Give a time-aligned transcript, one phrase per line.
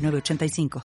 [0.00, 0.82] 906985.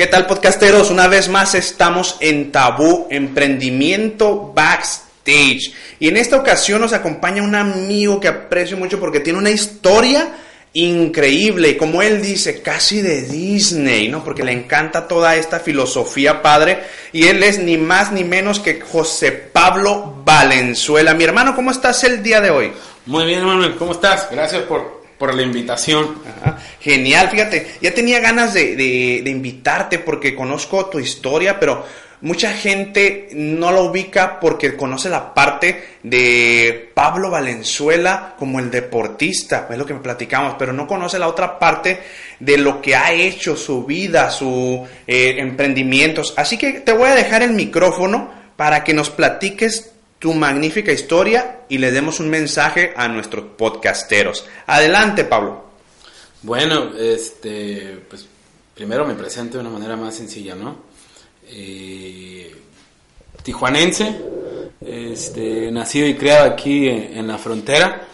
[0.00, 0.90] ¿Qué tal podcasteros?
[0.90, 5.74] Una vez más estamos en Tabú Emprendimiento Backstage.
[5.98, 10.32] Y en esta ocasión nos acompaña un amigo que aprecio mucho porque tiene una historia
[10.72, 14.22] increíble, como él dice, casi de Disney, ¿no?
[14.22, 18.80] Porque le encanta toda esta filosofía padre y él es ni más ni menos que
[18.80, 21.14] José Pablo Valenzuela.
[21.14, 22.72] Mi hermano, ¿cómo estás el día de hoy?
[23.06, 24.28] Muy bien, Manuel, ¿cómo estás?
[24.30, 26.14] Gracias por, por la invitación.
[26.80, 31.84] Genial, fíjate, ya tenía ganas de, de, invitarte porque conozco tu historia, pero
[32.22, 39.68] mucha gente no lo ubica porque conoce la parte de Pablo Valenzuela como el deportista,
[39.70, 42.00] es lo que me platicamos, pero no conoce la otra parte
[42.38, 46.32] de lo que ha hecho su vida, sus eh, emprendimientos.
[46.38, 49.89] Así que te voy a dejar el micrófono para que nos platiques
[50.20, 54.44] tu magnífica historia y le demos un mensaje a nuestros podcasteros.
[54.66, 55.64] Adelante, Pablo.
[56.42, 58.26] Bueno, este, pues
[58.74, 60.76] primero me presento de una manera más sencilla, ¿no?
[61.48, 62.54] Eh,
[63.42, 64.20] tijuanense,
[64.80, 68.06] este, nacido y criado aquí en, la frontera.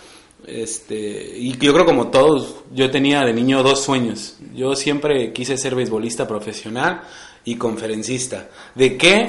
[0.46, 0.96] Este,
[1.36, 4.36] y yo creo como todos, yo tenía de niño dos sueños.
[4.54, 7.02] Yo siempre quise ser beisbolista profesional
[7.44, 8.48] y conferencista.
[8.76, 9.26] ¿De qué?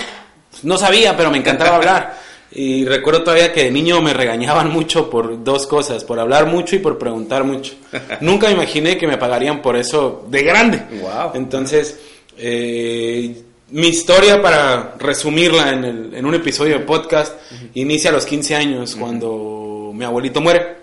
[0.62, 2.18] No sabía, pero me encantaba hablar.
[2.52, 6.76] Y recuerdo todavía que de niño me regañaban mucho por dos cosas, por hablar mucho
[6.76, 7.74] y por preguntar mucho.
[8.22, 10.82] Nunca imaginé que me pagarían por eso de grande.
[11.02, 11.32] Wow.
[11.34, 12.00] Entonces,
[12.38, 17.34] eh, mi historia, para resumirla en, el, en un episodio de podcast,
[17.74, 20.78] inicia a los 15 años, cuando mi abuelito muere.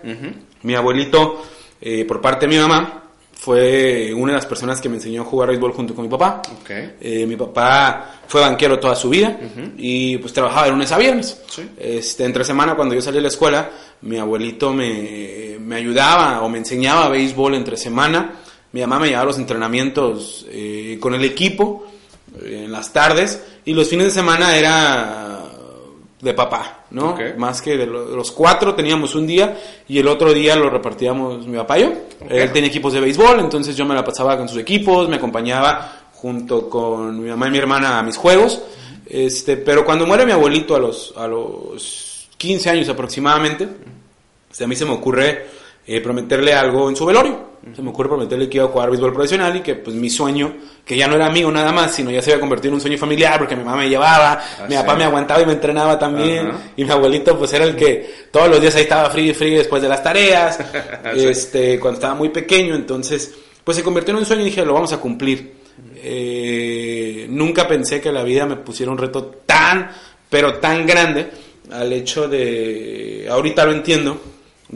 [0.62, 1.42] Mi abuelito,
[1.80, 3.03] eh, por parte de mi mamá,
[3.44, 6.40] fue una de las personas que me enseñó a jugar béisbol junto con mi papá.
[6.98, 9.38] Eh, mi papá fue banquero toda su vida
[9.76, 11.42] y pues trabajaba de lunes a viernes.
[11.76, 16.48] Este, entre semana, cuando yo salí de la escuela, mi abuelito me, me ayudaba o
[16.48, 18.32] me enseñaba béisbol entre semana.
[18.72, 21.86] Mi mamá me llevaba a los entrenamientos eh, con el equipo
[22.42, 25.23] en las tardes y los fines de semana era
[26.24, 27.16] de papá, ¿no?
[27.36, 31.58] Más que de, los cuatro teníamos un día y el otro día lo repartíamos mi
[31.58, 31.92] papá y yo.
[32.30, 36.08] Él tenía equipos de béisbol, entonces yo me la pasaba con sus equipos, me acompañaba
[36.14, 38.62] junto con mi mamá y mi hermana a mis juegos.
[39.06, 43.68] Este, pero cuando muere mi abuelito a los, a los 15 años aproximadamente,
[44.58, 45.44] a mí se me ocurre
[45.86, 47.54] eh, prometerle algo en su velorio.
[47.74, 50.54] Se me ocurre prometerle que iba a jugar béisbol profesional y que pues mi sueño,
[50.84, 52.80] que ya no era mío nada más, sino ya se iba a convertir en un
[52.80, 55.98] sueño familiar porque mi mamá me llevaba, Ah, mi papá me aguantaba y me entrenaba
[55.98, 59.34] también, y mi abuelito pues era el que todos los días ahí estaba frío y
[59.34, 60.58] frío después de las tareas,
[61.16, 63.32] este, cuando estaba muy pequeño, entonces
[63.64, 65.54] pues se convirtió en un sueño y dije, lo vamos a cumplir.
[65.96, 69.90] Eh, nunca pensé que la vida me pusiera un reto tan,
[70.28, 71.30] pero tan grande
[71.72, 74.20] al hecho de, ahorita lo entiendo,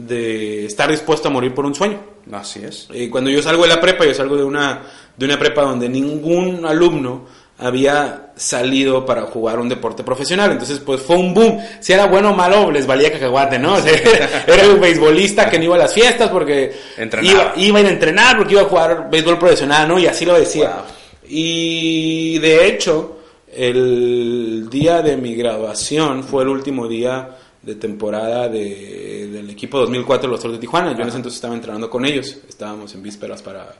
[0.07, 1.99] de estar dispuesto a morir por un sueño.
[2.31, 2.87] Así es.
[2.93, 4.81] Eh, cuando yo salgo de la prepa, yo salgo de una,
[5.17, 7.25] de una prepa donde ningún alumno
[7.57, 10.51] había salido para jugar un deporte profesional.
[10.51, 11.59] Entonces, pues fue un boom.
[11.81, 13.73] Si era bueno o malo, les valía cacahuate, ¿no?
[13.77, 16.73] O sea, era un beisbolista que no iba a las fiestas porque
[17.21, 19.99] iba, iba, a ir a entrenar, porque iba a jugar béisbol profesional, ¿no?
[19.99, 20.69] Y así lo decía.
[20.69, 20.85] Wow.
[21.27, 23.17] Y de hecho,
[23.53, 30.27] el día de mi graduación fue el último día de temporada de, del equipo 2004
[30.27, 30.93] de los Toros de Tijuana.
[30.93, 32.37] Yo en ese entonces estaba entrenando con ellos.
[32.47, 33.75] Estábamos en vísperas para,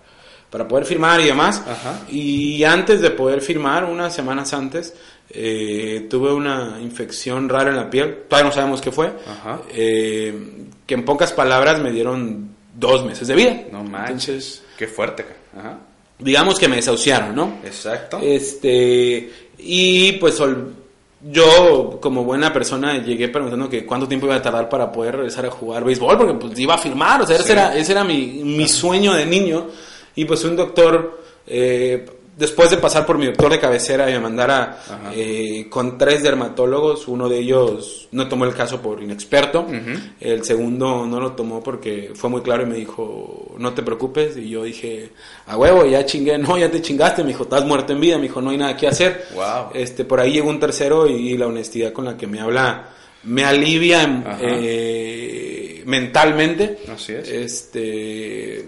[0.49, 1.63] para poder firmar y demás.
[1.65, 2.01] Ajá.
[2.09, 4.93] Y antes de poder firmar, unas semanas antes,
[5.29, 8.23] eh, tuve una infección rara en la piel.
[8.27, 9.11] Todavía no sabemos qué fue.
[9.73, 13.61] Eh, que en pocas palabras me dieron dos meses de vida.
[13.71, 14.27] No manches.
[14.27, 15.25] Entonces, qué fuerte.
[15.57, 15.79] Ajá.
[16.19, 17.59] Digamos que me desahuciaron, ¿no?
[17.63, 18.19] Exacto.
[18.21, 20.41] Este, y pues
[21.21, 25.45] yo como buena persona llegué preguntando que cuánto tiempo iba a tardar para poder regresar
[25.45, 27.43] a jugar béisbol, porque pues iba a firmar, o sea, sí.
[27.43, 29.67] ese era, ese era mi, mi sueño de niño.
[30.15, 32.05] Y pues un doctor, eh,
[32.39, 34.79] después de pasar por mi doctor de cabecera y me mandara
[35.13, 39.67] eh, con tres dermatólogos, uno de ellos no tomó el caso por inexperto,
[40.21, 44.37] el segundo no lo tomó porque fue muy claro y me dijo, no te preocupes,
[44.37, 45.09] y yo dije,
[45.47, 48.23] a huevo, ya chingué, no, ya te chingaste, me dijo, estás muerto en vida, me
[48.23, 49.25] dijo, no hay nada que hacer.
[49.35, 49.71] Wow.
[49.73, 52.89] Este, por ahí llegó un tercero y, la honestidad con la que me habla
[53.23, 54.37] me alivia Ajá.
[54.41, 56.79] eh, mentalmente.
[56.93, 57.27] Así es.
[57.29, 58.65] Este,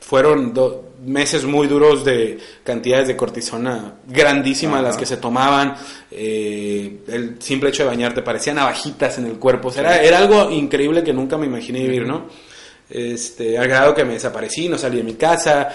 [0.00, 4.82] fueron do- meses muy duros de cantidades de cortisona grandísimas Ajá.
[4.88, 5.74] las que se tomaban.
[6.10, 9.68] eh, el simple hecho de bañarte parecía navajitas en el cuerpo.
[9.68, 12.26] O sea, era, era algo increíble que nunca me imaginé vivir, ¿no?
[12.88, 15.68] Este, al grado que me desaparecí, no salí de mi casa.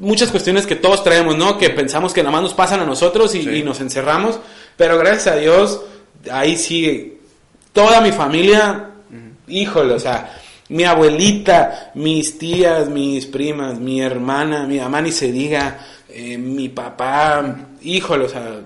[0.00, 1.56] Muchas cuestiones que todos traemos, ¿no?
[1.58, 3.50] Que pensamos que nada más nos pasan a nosotros y, Sí.
[3.50, 4.40] y nos encerramos.
[4.76, 5.80] Pero gracias a Dios,
[6.30, 7.18] ahí sí,
[7.72, 8.90] toda mi familia,
[9.46, 10.39] híjole, o sea,
[10.70, 15.78] mi abuelita, mis tías, mis primas, mi hermana, mi mamá ni se diga,
[16.08, 18.60] eh, mi papá, híjole, o sea,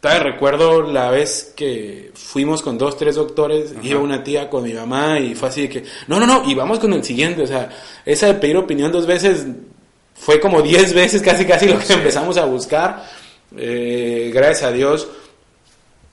[0.00, 4.72] todavía recuerdo la vez que fuimos con dos, tres doctores, iba una tía con mi
[4.72, 7.46] mamá y fue así de que, no, no, no, y vamos con el siguiente, o
[7.46, 7.68] sea,
[8.06, 9.44] esa de pedir opinión dos veces
[10.14, 13.04] fue como diez veces casi, casi lo que empezamos a buscar.
[13.56, 15.08] Eh, gracias a Dios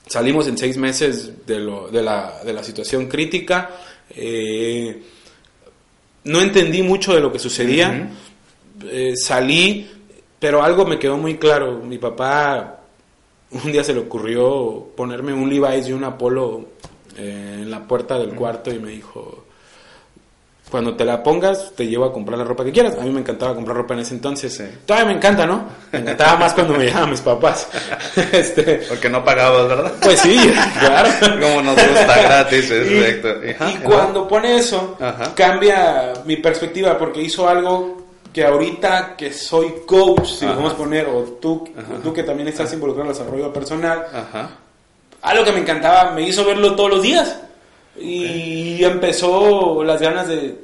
[0.08, 3.70] salimos en seis meses de, lo, de, la, de la situación crítica.
[4.10, 5.00] Eh,
[6.28, 8.12] no entendí mucho de lo que sucedía.
[8.86, 9.90] Eh, salí,
[10.40, 11.82] pero algo me quedó muy claro.
[11.84, 12.78] Mi papá
[13.52, 16.66] un día se le ocurrió ponerme un Levi's y un Apolo
[17.18, 19.46] eh, en la puerta del cuarto y me dijo,
[20.70, 22.96] cuando te la pongas te llevo a comprar la ropa que quieras.
[23.00, 24.54] A mí me encantaba comprar ropa en ese entonces.
[24.54, 24.66] Sí.
[24.86, 25.66] Todavía me encanta, ¿no?
[25.92, 27.68] Me encantaba más cuando me llevaban mis papás.
[28.34, 29.94] este, Porque no pagabas, ¿verdad?
[30.02, 30.38] pues sí,
[30.80, 31.10] claro.
[31.42, 33.50] Como nos gusta gratis, es Y-.
[33.52, 33.84] Ajá, Y ajá.
[33.84, 35.34] cuando pone eso, Ajá.
[35.36, 40.78] cambia mi perspectiva porque hizo algo que ahorita que soy coach, si lo vamos a
[40.78, 41.68] poner, o tú,
[42.04, 44.06] tú que también estás involucrado en el desarrollo personal,
[45.22, 47.40] algo que me encantaba, me hizo verlo todos los días.
[48.00, 50.56] Y empezó las ganas de,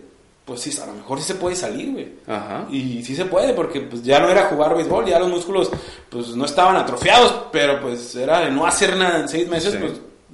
[0.45, 2.07] pues sí, a lo mejor sí se puede salir, güey.
[2.27, 2.65] Ajá.
[2.69, 5.69] Y sí se puede, porque pues ya no era jugar béisbol, ya los músculos
[6.09, 9.77] pues no estaban atrofiados, pero pues era de no hacer nada en seis meses, Sí.
[9.79, 9.93] pues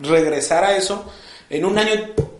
[0.10, 1.06] regresar a eso.
[1.50, 1.92] En un año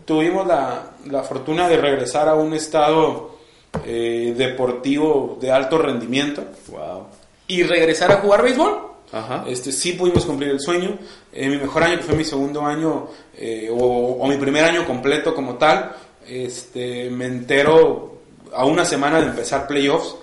[0.06, 3.38] tuvimos la, la fortuna de regresar a un estado
[3.86, 7.08] eh, deportivo de alto rendimiento Wow.
[7.48, 8.89] y regresar a jugar béisbol.
[9.12, 9.46] Ajá.
[9.48, 10.98] Este, sí pudimos cumplir el sueño.
[11.34, 14.86] Eh, mi mejor año, que fue mi segundo año, eh, o, o mi primer año
[14.86, 15.96] completo como tal,
[16.28, 18.20] este, me entero
[18.54, 20.16] a una semana de empezar playoffs.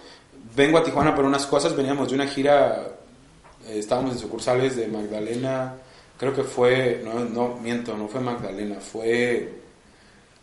[0.55, 2.89] Vengo a Tijuana por unas cosas, veníamos de una gira,
[3.69, 5.75] eh, estábamos en sucursales de Magdalena,
[6.17, 9.53] creo que fue, no, no, miento, no fue Magdalena, fue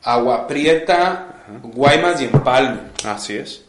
[0.03, 2.81] Agua Prieta, Guaymas y Empalme.
[3.05, 3.63] Así es.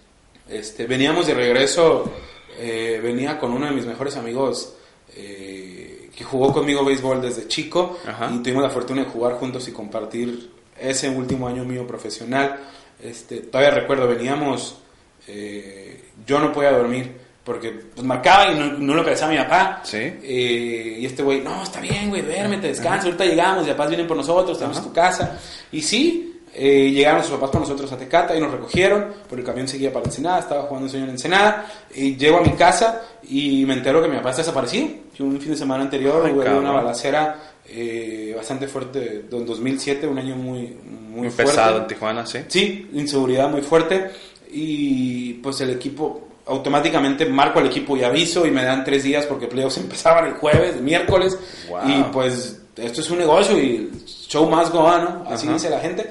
[0.49, 2.11] Este, veníamos de regreso,
[2.59, 4.75] eh, venía con uno de mis mejores amigos
[5.17, 8.31] eh, que jugó conmigo béisbol desde chico Ajá.
[8.33, 12.59] y tuvimos la fortuna de jugar juntos y compartir ese último año mío profesional.
[13.03, 14.79] Este, todavía recuerdo, veníamos,
[15.27, 19.81] eh, yo no podía dormir porque pues, marcaba y no, no lo pensaba mi papá.
[19.85, 19.99] Sí.
[19.99, 24.07] Eh, y este güey, no, está bien, güey, duérmete, descansa, ahorita llegamos, y papás vienen
[24.07, 25.39] por nosotros, en tu casa.
[25.71, 29.47] Y sí, eh, llegaron sus papás por nosotros a Tecata y nos recogieron, pero el
[29.47, 31.67] camión seguía para Ensenada, estaba jugando un sueño en Ensenada.
[31.95, 34.89] Y llego a mi casa y me entero que mi papá está desaparecido.
[35.19, 40.37] Un fin de semana anterior hubo una balacera eh, bastante fuerte, en 2007, un año
[40.37, 40.77] muy,
[41.09, 42.41] muy, Muy pesado en Tijuana, sí.
[42.49, 44.11] Sí, inseguridad muy fuerte
[44.53, 49.25] y pues el equipo automáticamente marco al equipo y aviso y me dan tres días
[49.27, 51.81] porque playoffs empezaban el jueves, el miércoles Wow.
[51.89, 53.91] y pues esto es un negocio y
[54.29, 54.87] show más go.
[54.87, 55.55] Así Ajá.
[55.55, 56.07] dice la gente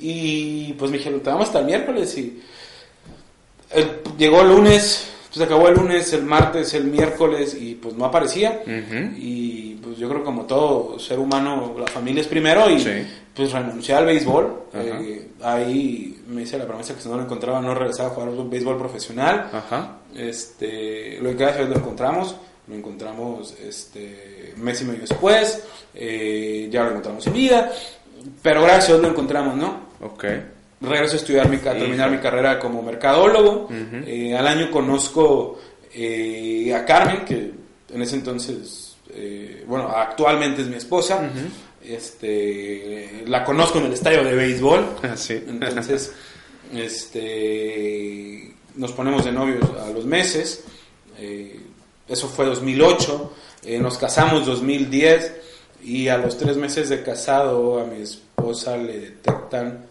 [0.00, 2.40] y pues me dijeron te damos hasta el miércoles y
[3.70, 8.04] el- llegó el lunes, pues acabó el lunes, el martes, el miércoles y pues no
[8.06, 8.62] aparecía
[9.16, 12.90] y pues yo creo que como todo ser humano la familia es primero y Sí.
[13.34, 14.62] pues renuncié al béisbol.
[14.74, 18.30] Eh, ahí me hice la promesa que si no lo encontraba no regresaba a jugar
[18.48, 19.50] béisbol profesional.
[19.52, 19.98] Ajá.
[20.16, 22.36] Este, lo que gracias a Dios lo encontramos.
[22.66, 25.62] Lo encontramos este, mes y medio después.
[25.94, 27.72] eh, ya lo encontramos en vida.
[28.42, 29.87] Pero gracias a Dios lo encontramos, ¿no?
[30.00, 30.24] Ok.
[30.80, 33.68] regreso a estudiar mi, a terminar mi carrera como mercadólogo.
[34.06, 35.58] Eh, al año conozco
[35.94, 37.52] eh, a Carmen, que
[37.92, 41.28] en ese entonces, eh, bueno, actualmente es mi esposa.
[41.84, 44.86] Este, la conozco en el estadio de béisbol.
[45.16, 45.42] Sí.
[45.48, 46.12] Entonces,
[46.74, 50.64] este, nos ponemos de novios a los meses.
[51.18, 51.60] Eh,
[52.06, 53.32] eso fue 2008.
[53.64, 55.34] Eh, nos casamos 2010
[55.82, 59.86] y a los tres meses de casado a mi esposa le detectan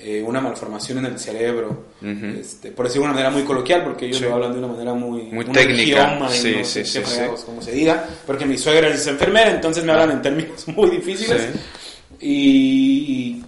[0.00, 4.06] eh, una malformación en el cerebro, este, por decirlo de una manera muy coloquial, porque
[4.06, 7.00] ellos lo hablan de una manera muy, muy técnica, sí, sí, sí,
[7.44, 11.48] como se diga, porque mi suegra es enfermera, entonces me hablan en términos muy difíciles,
[12.20, 13.42] y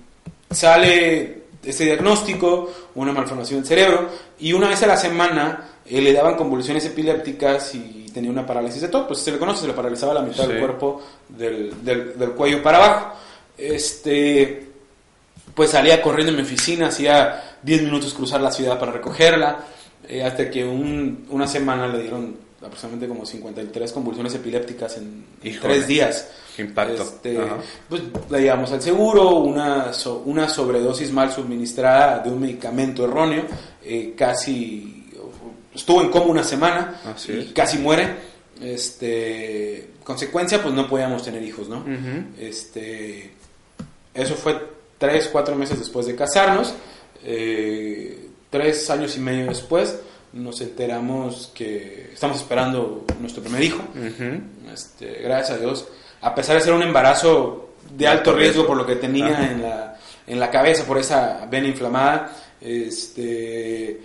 [0.50, 4.08] sale ese diagnóstico, una malformación del cerebro,
[4.40, 8.82] y una vez a la semana eh, le daban convulsiones epilépticas y tenía una parálisis
[8.82, 12.18] de todo, pues se le conoce, se le paralizaba la mitad del cuerpo, del, del,
[12.18, 13.16] del cuello para abajo.
[13.56, 14.69] Este
[15.54, 19.64] pues salía corriendo en mi oficina, hacía 10 minutos cruzar la ciudad para recogerla,
[20.08, 25.24] eh, hasta que una semana le dieron aproximadamente como 53 convulsiones epilépticas en
[25.60, 26.28] tres días.
[26.54, 27.02] Qué impacto.
[27.02, 27.38] Este,
[27.88, 29.92] pues la llevamos al seguro, una,
[30.24, 33.44] una sobredosis mal suministrada de un medicamento erróneo,
[33.82, 35.08] eh, casi
[35.74, 38.30] estuvo en coma una semana y casi muere.
[38.60, 41.82] Este, consecuencia, pues no podíamos tener hijos, ¿no?
[42.38, 43.32] Este,
[44.12, 46.74] eso fue tres, cuatro meses después de casarnos,
[47.24, 49.98] eh, tres años y medio después,
[50.34, 53.82] nos enteramos que estamos esperando nuestro primer hijo.
[54.72, 55.88] este, gracias a Dios,
[56.20, 59.98] a pesar de ser un embarazo de alto riesgo por lo que tenía en la,
[60.26, 62.30] en la cabeza, por esa vena inflamada,
[62.60, 64.02] este,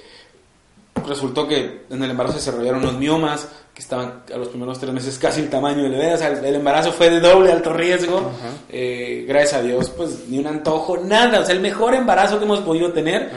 [1.06, 4.94] resultó que en el embarazo se desarrollaron unos miomas, que estaban a los primeros tres
[4.94, 8.32] meses casi el tamaño del bebé, o sea, el, embarazo fue de doble alto riesgo,
[8.70, 12.46] eh, gracias a Dios, pues ni un antojo, nada, o sea, el mejor embarazo que
[12.46, 13.32] hemos podido tener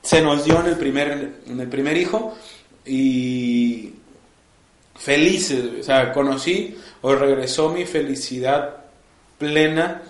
[0.00, 2.36] se nos dio en el primer, en el primer hijo
[2.86, 3.92] y
[4.94, 8.76] felices, o sea, conocí o regresó mi felicidad
[9.38, 10.02] plena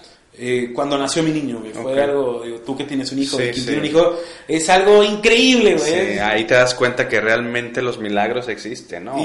[0.43, 4.17] eh, cuando nació mi niño, Fue algo, tú que tienes un hijo, un hijo,
[4.49, 6.19] es algo increíble, güey.
[6.19, 9.17] ahí te das cuenta que realmente los milagros existen, ¿no?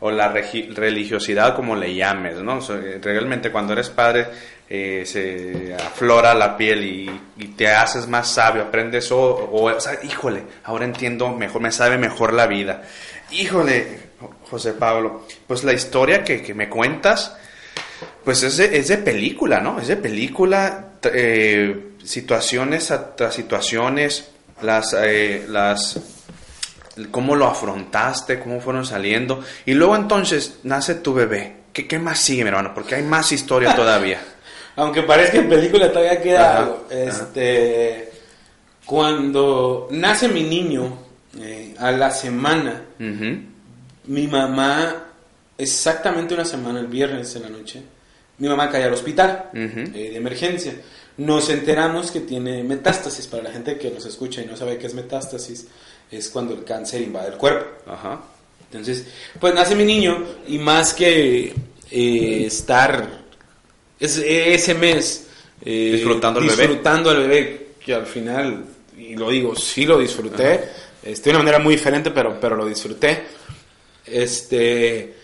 [0.00, 2.58] O, la religiosidad, como le llames, ¿no?
[3.00, 4.26] realmente cuando eres padre
[4.68, 10.42] eh, se aflora la piel y, te haces más sabio, aprendes, o, o, sea, híjole,
[10.64, 12.82] ahora entiendo mejor, me sabe mejor la vida.
[13.30, 13.98] Híjole,
[14.50, 17.36] José Pablo, pues la historia que, que me cuentas
[18.24, 19.80] pues es de, es de película, ¿no?
[19.80, 24.28] Es de película, eh, situaciones tras situaciones,
[24.62, 26.00] las, eh, las,
[27.10, 29.42] cómo lo afrontaste, cómo fueron saliendo.
[29.66, 31.56] Y luego entonces nace tu bebé.
[31.72, 32.72] ¿Qué, qué más sigue, mi hermano?
[32.74, 34.20] Porque hay más historia todavía.
[34.76, 36.86] Aunque parezca en película todavía queda algo.
[36.88, 38.12] Este,
[38.86, 40.98] cuando nace mi niño,
[41.40, 45.07] eh, a la semana, mi mamá,
[45.58, 47.82] exactamente una semana, el viernes en la noche,
[48.38, 50.74] mi mamá cae al hospital eh, de emergencia.
[51.18, 53.26] Nos enteramos que tiene metástasis.
[53.26, 55.66] Para la gente que nos escucha y no sabe qué es metástasis,
[56.10, 57.66] es cuando el cáncer invade el cuerpo.
[58.70, 59.06] Entonces,
[59.40, 61.52] pues nace mi niño y más que
[61.90, 63.24] eh, estar
[63.98, 65.26] ese mes
[65.64, 68.64] eh, disfrutando, al disfrutando al bebé, que al final,
[68.96, 70.68] y lo digo, sí lo disfruté,
[71.02, 73.24] este, de una manera muy diferente, pero, pero lo disfruté.
[74.06, 75.17] Este,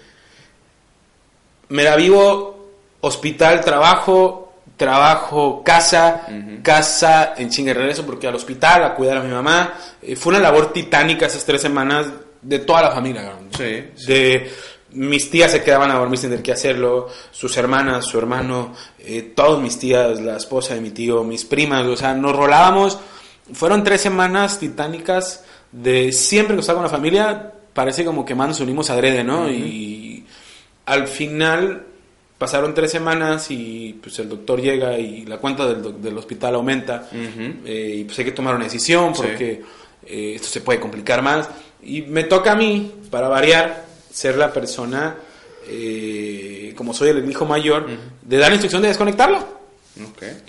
[1.68, 2.54] me la vivo
[3.00, 6.26] hospital, trabajo, trabajo, casa,
[6.62, 9.74] casa, en chingue regreso porque al hospital a cuidar a mi mamá.
[10.02, 12.06] Eh, fue una labor titánica esas tres semanas
[12.40, 13.32] de toda la familia.
[13.56, 14.50] Sí, De
[14.92, 19.32] mis tías se quedaban a dormir sin tener que hacerlo, sus hermanas, su hermano, eh,
[19.34, 22.98] todos mis tías, la esposa de mi tío, mis primas, o sea, nos rolábamos.
[23.52, 28.48] Fueron tres semanas titánicas de siempre que estaba con la familia, parece como que más
[28.48, 29.50] nos unimos adrede, ¿no?
[29.50, 30.13] Y
[30.86, 31.86] al final
[32.38, 37.08] pasaron tres semanas y pues el doctor llega y la cuenta del, del hospital aumenta.
[37.12, 39.62] Eh, y pues hay que tomar una decisión porque
[40.06, 41.48] eh, esto se puede complicar más.
[41.82, 45.16] Y me toca a mí para variar ser la persona
[45.68, 47.86] eh, como soy el hijo mayor
[48.22, 49.54] de dar la instrucción de desconectarlo.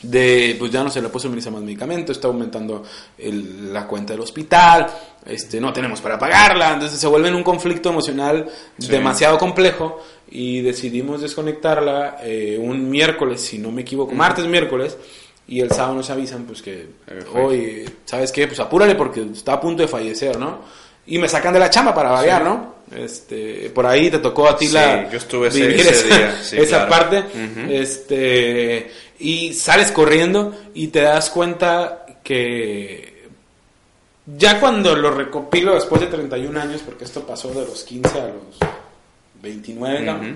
[0.02, 2.84] De, pues ya no se le puede suministrar más medicamento, está aumentando
[3.18, 4.88] la cuenta del hospital,
[5.24, 10.62] este, no tenemos para pagarla, entonces se vuelve en un conflicto emocional demasiado complejo y
[10.62, 14.98] decidimos desconectarla eh, un miércoles, si no me equivoco, martes, miércoles,
[15.48, 16.88] y el sábado nos avisan pues que
[17.34, 18.48] hoy, ¿sabes qué?
[18.48, 20.62] Pues apúrale porque está a punto de fallecer, ¿no?
[21.08, 22.76] Y me sacan de la chamba para variar, ¿no?
[22.96, 27.24] Este, por ahí te tocó a ti la yo estuve ese, día, esa parte,
[27.70, 33.28] este, y sales corriendo y te das cuenta que
[34.26, 38.28] ya cuando lo recopilo después de 31 años, porque esto pasó de los 15 a
[38.28, 38.76] los
[39.46, 40.36] 29,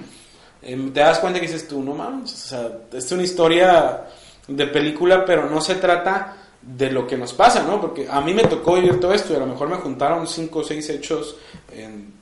[0.62, 4.06] em, te das cuenta que dices tú, no mames, o sea, es una historia
[4.48, 7.80] de película, pero no se trata de lo que nos pasa, ¿no?
[7.80, 10.60] Porque a mí me tocó vivir todo esto y a lo mejor me juntaron 5
[10.60, 11.36] o 6 hechos
[11.74, 12.14] en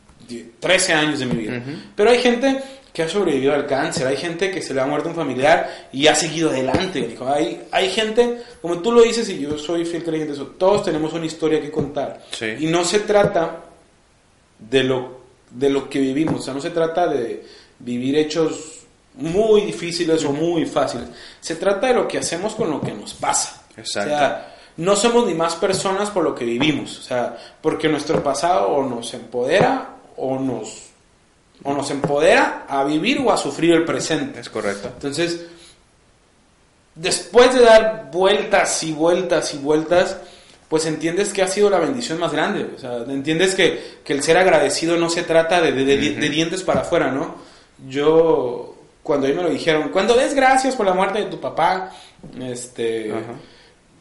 [0.59, 1.63] 13 años de mi vida.
[1.95, 2.61] Pero hay gente
[2.93, 6.07] que ha sobrevivido al cáncer, hay gente que se le ha muerto un familiar y
[6.07, 7.15] ha seguido adelante.
[7.27, 10.83] Hay, hay gente, como tú lo dices y yo soy fiel creyente de eso, todos
[10.83, 12.23] tenemos una historia que contar.
[12.31, 12.55] Sí.
[12.59, 13.63] Y no se trata
[14.57, 17.45] de lo, de lo que vivimos, o sea, no se trata de
[17.79, 18.77] vivir hechos
[19.15, 21.07] muy difíciles o muy fáciles.
[21.39, 23.63] Se trata de lo que hacemos con lo que nos pasa.
[23.75, 24.13] Exacto.
[24.13, 28.23] O sea, no somos ni más personas por lo que vivimos, o sea, porque nuestro
[28.23, 30.83] pasado o nos empodera o nos
[31.63, 34.39] o nos empodera a vivir o a sufrir el presente.
[34.39, 34.89] Es correcto.
[34.93, 35.45] Entonces,
[36.93, 40.17] después de dar vueltas y vueltas y vueltas,
[40.69, 42.67] pues entiendes que ha sido la bendición más grande.
[42.75, 46.29] O sea, entiendes que, que el ser agradecido no se trata de, de- de- de
[46.29, 47.35] dientes para afuera, ¿no?
[47.87, 51.39] Yo, cuando a mí me lo dijeron, cuando des gracias por la muerte de tu
[51.39, 51.91] papá,
[52.41, 53.11] este...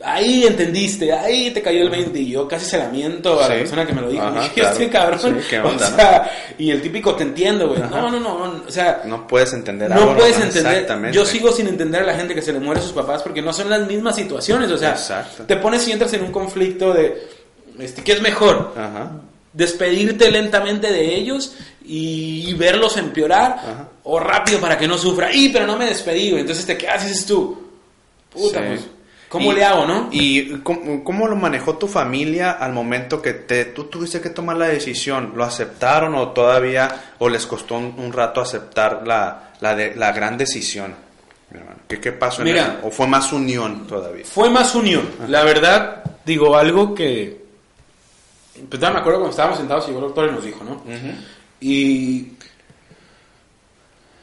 [0.05, 3.55] Ahí entendiste, ahí te cayó el 20 y yo casi se la miento a la
[3.55, 3.61] Sí.
[3.61, 4.23] persona que me lo dijo.
[4.25, 4.73] Ajá, Dije, claro.
[4.73, 5.21] este cabrón.
[5.41, 5.97] Sí, qué onda, o ¿no?
[5.97, 7.81] sea, y el típico te entiendo, güey.
[7.81, 10.73] No, no, no, no, o sea, No puedes entender no ahora, puedes entender.
[10.75, 11.17] Exactamente.
[11.17, 13.41] Yo sigo sin entender a la gente que se le muere a sus papás porque
[13.41, 14.71] no son las mismas situaciones.
[14.71, 15.45] O sea, Exacto.
[15.45, 17.27] te pones y entras en un conflicto de,
[17.79, 18.75] este, ¿qué es mejor?
[18.77, 19.13] Ajá.
[19.55, 23.89] Despedirte lentamente de ellos y verlos empeorar Ajá.
[24.05, 25.35] o rápido para que no sufra.
[25.35, 26.43] Y pero no me despedí, güey.
[26.43, 27.67] Entonces te quedas y dices tú,
[28.31, 28.67] puta, Sí.
[28.69, 28.81] pues,
[29.29, 30.09] ¿cómo Y- le hago, no?
[30.13, 34.57] ¿Y cómo, cómo lo manejó tu familia al momento que te, tú tuviste que tomar
[34.57, 35.33] la decisión?
[35.37, 40.13] ¿Lo aceptaron o todavía, o les costó un, un rato aceptar la, la, de- la
[40.13, 40.95] gran decisión?
[41.89, 42.63] ¿Qué, qué pasó en Mira.
[42.79, 42.89] eso?
[42.89, 44.25] ¿O fue más unión todavía?
[44.25, 45.09] Fue más unión.
[45.29, 47.45] La verdad, digo algo que.
[48.55, 50.83] Pues todavía me acuerdo cuando estábamos sentados y el doctor y nos dijo, ¿no?
[51.61, 52.33] Y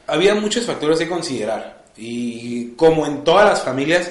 [0.06, 1.84] había muchos factores que considerar.
[1.96, 4.10] Y como en todas las familias,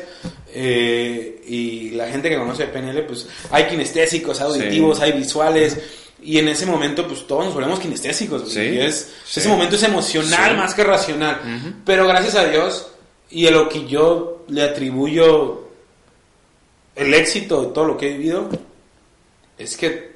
[0.55, 5.03] eh, y la gente que conoce PNL, pues hay kinestésicos, auditivos, Sí.
[5.03, 5.77] hay visuales.
[6.22, 8.50] Y en ese momento, pues todos nos volvemos kinestésicos.
[8.51, 9.39] Sí, Y es, sí.
[9.41, 11.41] Ese momento es emocional más que racional.
[11.43, 11.74] Ujú.
[11.86, 12.88] Pero gracias a Dios,
[13.29, 15.67] y a lo que yo le atribuyo
[16.95, 18.48] el éxito de todo lo que he vivido,
[19.57, 20.13] es que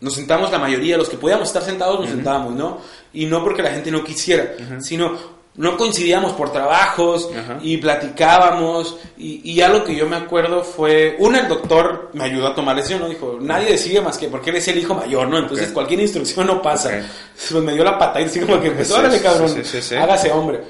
[0.00, 2.80] nos sentamos la mayoría, los que podíamos estar sentados nos sentábamos, ¿no?
[3.12, 7.58] Y no porque la gente no quisiera, sino no coincidíamos por trabajos Ajá.
[7.62, 12.48] y platicábamos y, y algo que yo me acuerdo fue, una, el doctor me ayudó
[12.48, 13.08] a tomar la decisión, ¿no?
[13.08, 15.38] Dijo, nadie decide más que porque él es el hijo mayor, ¿no?
[15.38, 16.90] Entonces cualquier instrucción no pasa.
[17.36, 19.94] Pues me dio la pata y así como que empezó, órale cabrón, sí, sí, sí.
[19.94, 20.62] hágase hombre.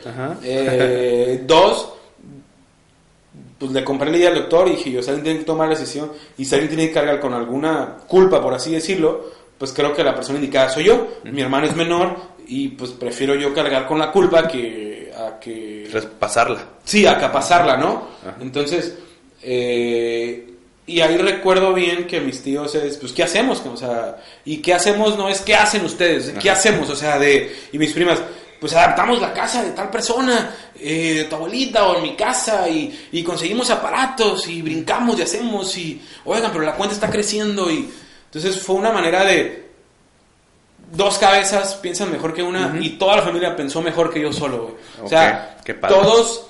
[0.43, 1.93] Eh, dos,
[3.57, 5.69] pues le compré la idea al doctor y dije yo, si alguien tiene que tomar
[5.69, 9.73] la decisión y si alguien tiene que cargar con alguna culpa, por así decirlo, pues
[9.73, 11.07] creo que la persona indicada soy yo.
[11.25, 15.89] Mi hermano es menor y pues prefiero yo cargar con la culpa que a que...
[16.19, 16.65] Pasarla.
[16.85, 18.09] Sí, a capazarla, ¿no?
[18.23, 18.37] Ajá.
[18.41, 18.95] Entonces,
[19.43, 20.47] eh,
[20.87, 23.61] y ahí recuerdo bien que mis tíos es, pues, ¿qué hacemos?
[23.67, 25.17] O sea, y ¿qué hacemos?
[25.17, 26.33] No es, ¿qué hacen ustedes?
[26.41, 26.59] ¿Qué Ajá.
[26.59, 26.89] hacemos?
[26.91, 28.21] O sea, de, y mis primas,
[28.61, 32.69] pues adaptamos la casa de tal persona, eh, de tu abuelita o en mi casa,
[32.69, 37.71] y, y conseguimos aparatos, y brincamos y hacemos, y, oigan, pero la cuenta está creciendo,
[37.71, 37.91] y
[38.27, 39.66] entonces fue una manera de,
[40.93, 44.63] dos cabezas piensan mejor que una, y toda la familia pensó mejor que yo solo,
[44.63, 44.75] güey.
[45.03, 45.57] O sea,
[45.89, 46.47] todos,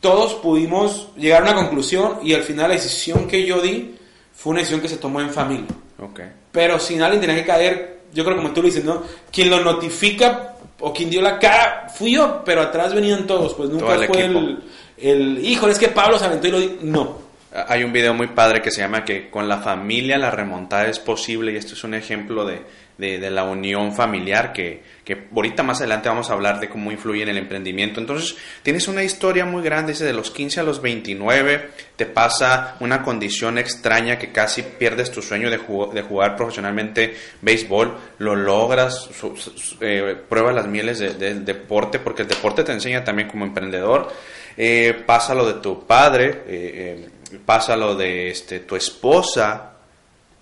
[0.00, 3.96] todos pudimos llegar a una conclusión y al final la decisión que yo di
[4.34, 5.66] fue una decisión que se tomó en familia.
[5.98, 6.20] Ok.
[6.50, 9.02] Pero sin alguien tenía que caer, yo creo como tú lo dices, ¿no?
[9.30, 13.70] Quien lo notifica o quien dio la cara fui yo, pero atrás venían todos, pues
[13.70, 14.62] nunca el fue el,
[14.98, 16.78] el, híjole, es que Pablo se aventó y lo di-".
[16.82, 17.22] No.
[17.68, 20.98] Hay un video muy padre que se llama que con la familia la remontada es
[20.98, 22.62] posible y esto es un ejemplo de,
[22.98, 26.92] de- de la unión familiar que, que ahorita más adelante vamos a hablar de cómo
[26.92, 28.00] influye en el emprendimiento.
[28.00, 32.76] Entonces tienes una historia muy grande, dice de los 15 a los 29 te pasa
[32.80, 38.94] una condición extraña que casi pierdes tu sueño de, de jugar profesionalmente béisbol, lo logras,
[39.18, 39.34] su-
[39.80, 44.12] eh, pruebas las mieles de- del deporte porque el deporte te enseña también como emprendedor.
[44.56, 49.71] Eh, pasa lo de tu padre, eh, eh, pasa lo de este, tu esposa,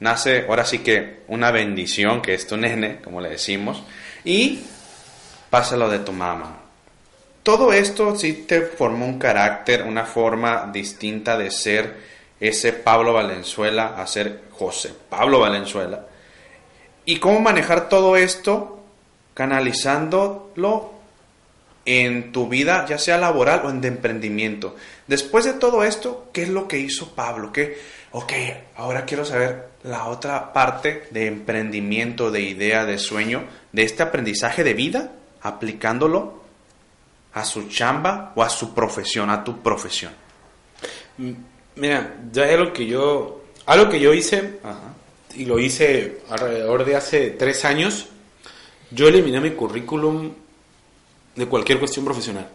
[0.00, 3.82] nace ahora sí que una bendición que es tu nene, como le decimos,
[4.24, 4.60] y
[5.48, 6.56] pasa lo de tu mamá.
[7.42, 13.94] Todo esto sí te formó un carácter, una forma distinta de ser ese Pablo Valenzuela
[13.96, 16.06] a ser José Pablo Valenzuela.
[17.04, 18.82] Y cómo manejar todo esto
[19.34, 20.92] canalizándolo
[21.86, 24.76] en tu vida, ya sea laboral o en de emprendimiento.
[25.06, 27.52] Después de todo esto, ¿qué es lo que hizo Pablo?
[27.52, 27.78] ¿Qué?
[28.12, 28.32] Ok,
[28.76, 34.62] ahora quiero saber la otra parte de emprendimiento, de idea, de sueño, de este aprendizaje
[34.64, 36.42] de vida, aplicándolo
[37.32, 40.12] a su chamba o a su profesión, a tu profesión.
[41.76, 44.94] Mira, ya es lo que yo, algo que yo hice, Ajá.
[45.34, 48.08] y lo hice alrededor de hace tres años,
[48.90, 50.32] yo eliminé mi currículum
[51.36, 52.48] de cualquier cuestión profesional.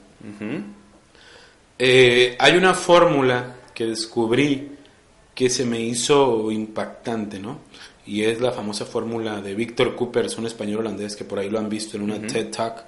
[1.80, 4.75] Eh, hay una fórmula que descubrí
[5.36, 7.60] que se me hizo impactante, ¿no?
[8.08, 11.50] Y es la famosa fórmula de Víctor Cooper, es un español holandés que por ahí
[11.50, 12.86] lo han visto en una TED Talk.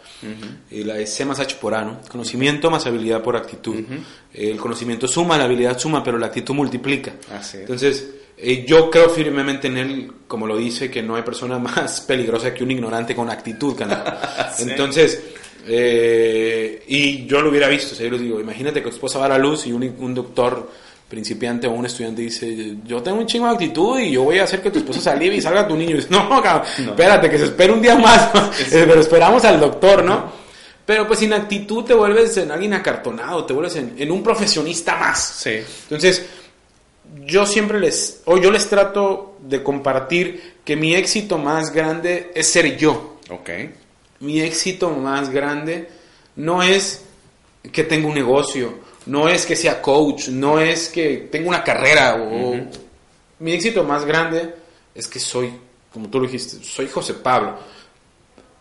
[0.71, 1.99] y la es C más H por A, ¿no?
[2.07, 3.75] Conocimiento más habilidad por actitud.
[4.33, 7.13] El conocimiento suma, la habilidad suma, pero la actitud multiplica.
[7.53, 12.01] Entonces, eh, yo creo firmemente en él, como lo dice, que no hay persona más
[12.01, 13.75] peligrosa que un ignorante con actitud,
[14.59, 15.23] Entonces,
[15.67, 19.25] eh, y yo lo hubiera visto, o yo les digo, imagínate que tu esposa va
[19.25, 20.71] a la luz y un, doctor
[21.07, 24.43] principiante o un estudiante dice, yo tengo un chingo de actitud y yo voy a
[24.43, 25.91] hacer que tu esposa se alivie y salga tu niño.
[25.91, 28.29] Y dice, no, cabrón, espérate, que se espere un día más,
[28.71, 30.47] pero esperamos al doctor, ¿no?
[30.85, 34.95] Pero pues sin actitud te vuelves en alguien acartonado, te vuelves en, en un profesionista
[34.95, 35.41] más.
[35.43, 35.59] Sí.
[35.83, 36.25] Entonces,
[37.25, 42.47] yo siempre les, o yo les trato de compartir que mi éxito más grande es
[42.47, 43.17] ser yo.
[43.29, 43.49] Ok
[44.19, 45.89] mi éxito más grande
[46.35, 47.03] no es
[47.71, 52.17] que tenga un negocio, no es que sea coach, no es que tenga una carrera.
[52.21, 52.55] O,
[53.39, 54.53] Mi éxito más grande
[54.93, 55.51] es que soy,
[55.91, 57.55] como tú lo dijiste, soy José Pablo.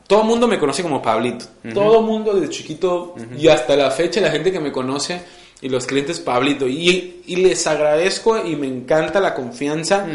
[0.07, 1.47] Todo el mundo me conoce como Pablito.
[1.75, 5.21] Todo el mundo desde chiquito y hasta la fecha la gente que me conoce
[5.61, 6.69] y los clientes Pablito.
[6.69, 10.07] Y, les agradezco y me encanta la confianza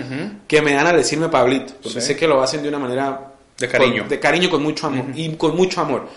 [0.48, 1.74] que me dan a decirme Pablito.
[1.84, 4.06] Porque sé que lo hacen de una manera de cariño.
[4.08, 5.08] de cariño con mucho amor.
[5.13, 6.08] Y con mucho amor.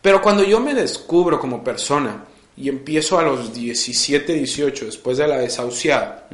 [0.00, 2.24] Pero cuando yo me descubro como persona
[2.56, 6.28] y empiezo a los 17, 18, después de la desahuciada,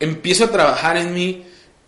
[0.00, 1.44] empiezo a trabajar en mí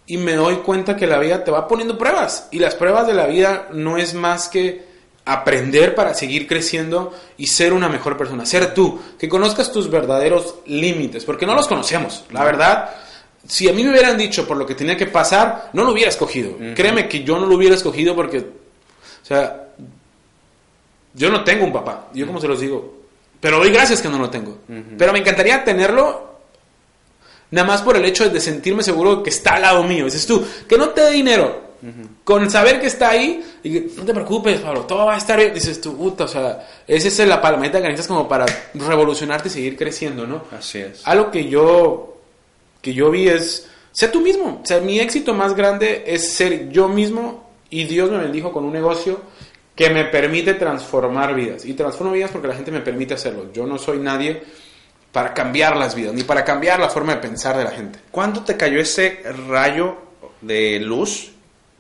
[0.06, 2.48] y me doy cuenta que la vida te va poniendo pruebas.
[2.50, 4.86] Y las pruebas de la vida no es más que
[5.24, 8.46] aprender para seguir creciendo y ser una mejor persona.
[8.46, 12.24] Ser tú, que conozcas tus verdaderos límites, porque no los conocemos.
[12.30, 12.94] La verdad
[13.48, 16.10] si a mí me hubieran dicho por lo que tenía que pasar, no lo hubiera
[16.10, 16.56] escogido.
[16.74, 19.68] Créeme que yo no lo hubiera escogido porque, o sea,
[21.14, 22.98] yo no tengo un papá, yo como se los digo,
[23.40, 24.58] pero doy gracias que no lo tengo.
[24.96, 26.28] Pero me encantaría tenerlo
[27.50, 30.04] nada más por el hecho de sentirme seguro que está al lado mío.
[30.06, 31.68] Dices tú, que no te dé dinero.
[32.24, 35.54] Con saber que está ahí, y no te preocupes, Pablo, todo va a estar bien.
[35.54, 39.52] Dices tú, puta, o sea, esa es la palomita que necesitas como para revolucionarte y
[39.52, 40.42] seguir creciendo, ¿no?
[40.50, 41.06] Así es.
[41.06, 42.18] Algo que yo
[42.80, 44.60] que yo vi es, sé tú mismo.
[44.62, 48.64] O sea, mi éxito más grande es ser yo mismo y Dios me bendijo con
[48.64, 49.20] un negocio
[49.78, 51.64] que me permite transformar vidas.
[51.64, 53.52] Y transformo vidas porque la gente me permite hacerlo.
[53.52, 54.42] Yo no soy nadie
[55.12, 58.00] para cambiar las vidas, ni para cambiar la forma de pensar de la gente.
[58.10, 59.96] ¿Cuándo te cayó ese rayo
[60.40, 61.30] de luz?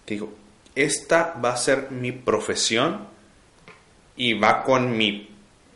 [0.06, 0.32] Que digo,
[0.76, 3.00] esta va a ser mi profesión
[4.14, 5.28] y va con mi,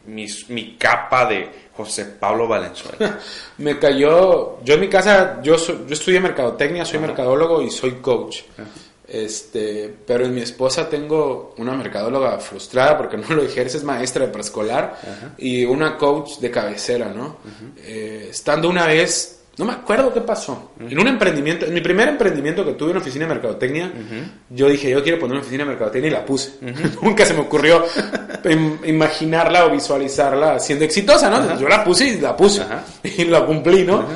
[0.06, 3.18] mi, mi capa de José Pablo Valenzuela.
[3.58, 8.42] me cayó, yo en mi casa, yo, yo estudié mercadotecnia, soy mercadólogo y soy coach.
[9.12, 14.24] Este, pero en mi esposa tengo una mercadóloga frustrada porque no lo ejerce, es maestra
[14.24, 14.98] de preescolar
[15.36, 17.36] y una coach de cabecera, ¿no?
[17.76, 20.72] Eh, estando una vez no me acuerdo qué pasó.
[20.80, 23.92] En un emprendimiento, en mi primer emprendimiento que tuve en oficina de mercadotecnia,
[24.48, 26.54] yo dije, yo quiero poner una oficina de mercadotecnia y la puse.
[27.02, 27.84] Nunca se me ocurrió
[28.86, 31.58] imaginarla o visualizarla siendo exitosa, ¿no?
[31.58, 32.62] Yo la puse y la puse.
[33.04, 34.06] Y la cumplí, ¿no?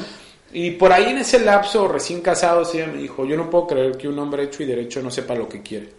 [0.59, 3.99] Y por ahí en ese lapso, recién casado, sí, me dijo, yo no puedo creer
[3.99, 5.91] que un hombre hecho y derecho no sepa lo que quiere.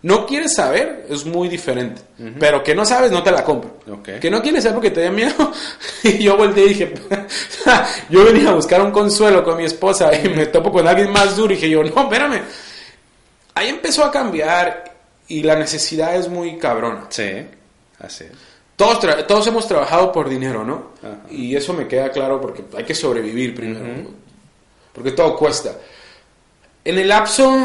[0.00, 2.00] No quieres saber, es muy diferente.
[2.38, 3.76] Pero que no sabes, no te la compro.
[4.02, 5.52] Que no quieres saber porque te da miedo.
[6.04, 6.94] y yo volteé y dije,
[8.08, 11.36] yo venía a buscar un consuelo con mi esposa y me topo con alguien más
[11.36, 12.40] duro y dije yo, no, espérame.
[13.56, 14.84] Ahí empezó a cambiar
[15.28, 17.08] y la necesidad es muy cabrona.
[17.10, 17.44] Sí,
[17.98, 18.24] así
[18.80, 20.92] Todos, todos hemos trabajado por dinero, ¿no?
[21.30, 24.08] Y eso me queda claro porque hay que sobrevivir primero.
[24.94, 25.76] Porque todo cuesta.
[26.82, 27.58] En el lapso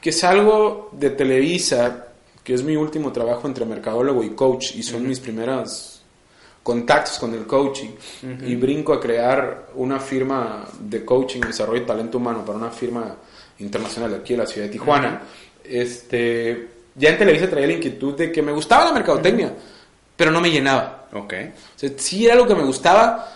[0.00, 2.06] que salgo de Televisa,
[2.44, 6.02] que es mi último trabajo entre mercadólogo y coach, y son mis primeros
[6.62, 7.90] contactos con el coaching,
[8.46, 13.16] y brinco a crear una firma de coaching, desarrollo de talento humano para una firma
[13.58, 15.22] internacional de aquí en la ciudad de Tijuana,
[15.64, 19.52] este, ya en Televisa traía la inquietud de que me gustaba la mercadotecnia,
[20.20, 21.06] pero no me llenaba.
[21.14, 21.32] Ok.
[21.82, 23.26] O sí era algo que me gustaba,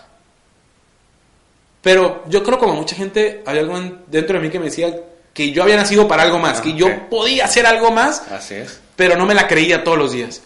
[1.80, 4.94] pero yo creo como mucha gente, hay algo dentro de mí que me decía,
[5.32, 8.56] que yo había nacido para algo más, que ah, yo podía hacer algo más, Así
[8.56, 8.82] es.
[8.96, 10.42] pero no me la creía todos los días.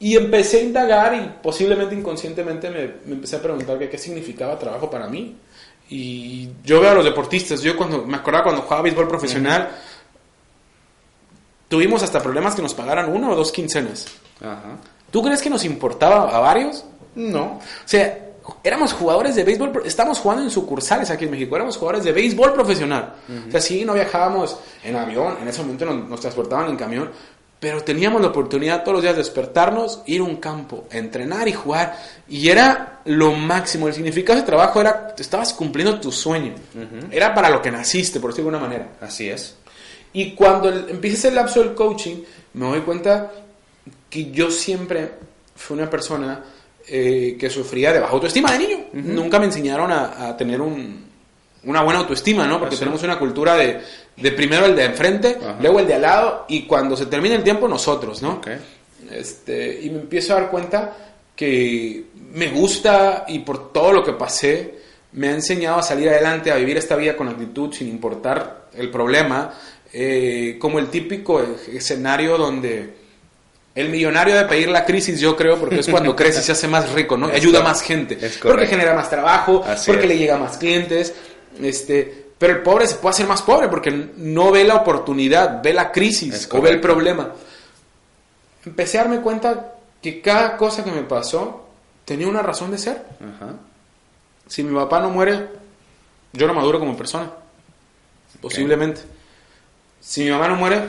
[0.00, 5.06] Y empecé a indagar y posiblemente inconscientemente me, empecé a preguntar qué significaba trabajo para
[5.06, 5.36] mí.
[5.88, 9.70] Y yo veo a los deportistas, yo cuando me acordaba cuando jugaba béisbol profesional,
[11.68, 14.06] tuvimos hasta problemas que nos pagaran una o dos quincenas.
[14.40, 14.78] Ajá.
[15.12, 16.86] ¿Tú crees que nos importaba a varios?
[17.14, 17.44] No.
[17.44, 18.30] O sea,
[18.64, 22.54] éramos jugadores de béisbol, estamos jugando en sucursales aquí en México, éramos jugadores de béisbol
[22.54, 23.16] profesional.
[23.46, 27.10] O sea, sí, no viajábamos en avión, en ese momento nos, transportaban en camión,
[27.60, 31.52] pero teníamos la oportunidad todos los días de despertarnos, ir a un campo, entrenar y
[31.52, 31.96] jugar.
[32.26, 33.86] Y era lo máximo.
[33.86, 36.54] El significado de trabajo era, estabas cumpliendo tu sueño.
[37.10, 38.96] Era para lo que naciste, por decirlo de alguna manera.
[39.00, 39.56] Así es.
[40.14, 42.16] Y cuando empieza el lapso del coaching,
[42.54, 43.30] me doy cuenta
[44.12, 45.08] que yo siempre
[45.56, 46.44] fui una persona
[46.86, 48.78] eh, que sufría de baja autoestima de niño.
[48.92, 51.02] Nunca me enseñaron a, a tener un,
[51.64, 52.58] una buena autoestima, ¿no?
[52.58, 52.80] Porque Así.
[52.80, 53.80] tenemos una cultura de,
[54.14, 55.56] de primero el de enfrente, Ajá.
[55.62, 58.42] luego el de al lado y cuando se termina el tiempo nosotros, ¿no?
[59.10, 60.94] Este, y me empiezo a dar cuenta
[61.34, 64.74] que me gusta y por todo lo que pasé
[65.12, 68.90] me ha enseñado a salir adelante, a vivir esta vida con actitud sin importar el
[68.90, 69.54] problema,
[69.90, 73.01] eh, como el típico escenario donde
[73.74, 76.68] el millonario de pedir la crisis, yo creo, porque es cuando crece y se hace
[76.68, 77.28] más rico, ¿no?
[77.28, 77.68] Es ayuda a correcto.
[77.68, 80.08] más gente, porque genera más trabajo, Así porque es.
[80.08, 81.14] le llega a más clientes,
[81.60, 85.72] este, pero el pobre se puede hacer más pobre porque no ve la oportunidad, ve
[85.72, 87.32] la crisis o ve el problema.
[88.64, 91.66] Empecé a darme cuenta que cada cosa que me pasó
[92.04, 93.02] tenía una razón de ser.
[93.20, 93.54] Ajá.
[94.48, 95.48] Si mi papá no muere,
[96.32, 97.30] yo no maduro como persona.
[98.40, 99.00] Posiblemente.
[100.00, 100.80] Si mi mamá no muere,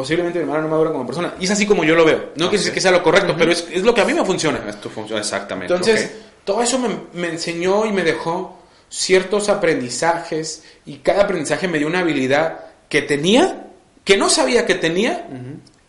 [0.00, 1.34] posiblemente mi mamá no madura como persona.
[1.38, 2.30] Y es así como yo lo veo.
[2.36, 2.74] No quiere decir Ok.
[2.74, 4.64] que sea lo correcto, pero es, es lo que a mí me funciona.
[4.68, 5.72] Es tu función, exactamente.
[5.74, 6.10] Entonces,
[6.44, 8.58] todo eso me, me enseñó y me dejó
[8.88, 13.66] ciertos aprendizajes y cada aprendizaje me dio una habilidad que tenía,
[14.04, 15.28] que no sabía que tenía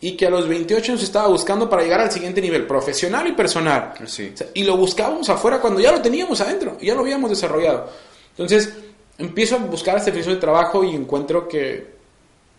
[0.02, 3.32] y que a los 28 años estaba buscando para llegar al siguiente nivel, profesional y
[3.32, 3.94] personal.
[4.06, 4.32] Sí.
[4.34, 7.90] O sea, y lo buscábamos afuera cuando ya lo teníamos adentro ya lo habíamos desarrollado.
[8.32, 8.74] Entonces,
[9.18, 11.91] empiezo a buscar este oficio de trabajo y encuentro que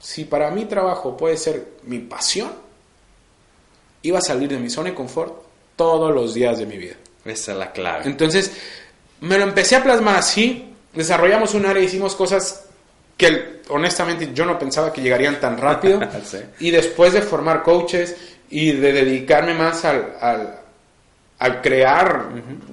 [0.02, 2.50] si para mí trabajo puede ser mi pasión,
[4.02, 5.32] iba a salir de mi zona de confort
[5.76, 6.96] todos los días de mi vida.
[7.24, 8.06] Esa es la clave.
[8.06, 8.50] Entonces,
[9.20, 12.64] me lo empecé a plasmar así, desarrollamos un área, hicimos cosas
[13.16, 16.00] que honestamente yo no pensaba que llegarían tan rápido.
[16.24, 16.38] Sí.
[16.58, 18.16] Y después de formar coaches
[18.50, 20.60] y de dedicarme más al, al,
[21.38, 22.28] al crear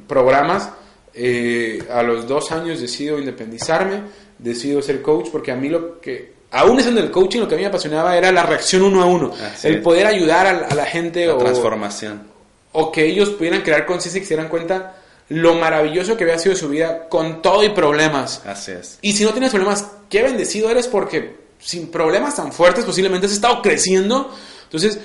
[0.07, 0.71] programas,
[1.13, 4.01] eh, a los dos años decido independizarme,
[4.39, 7.55] decido ser coach, porque a mí lo que, aún estando en el coaching, lo que
[7.55, 9.81] a mí me apasionaba era la reacción uno a uno, Así el es.
[9.81, 12.23] poder ayudar a, a la gente La o, transformación.
[12.71, 14.95] o que ellos pudieran crear conciencia y se dieran cuenta
[15.29, 18.41] lo maravilloso que había sido su vida con todo y problemas.
[18.47, 18.97] Así es.
[19.01, 23.33] Y si no tienes problemas, qué bendecido eres porque sin problemas tan fuertes posiblemente has
[23.33, 24.33] estado creciendo.
[24.63, 24.99] Entonces,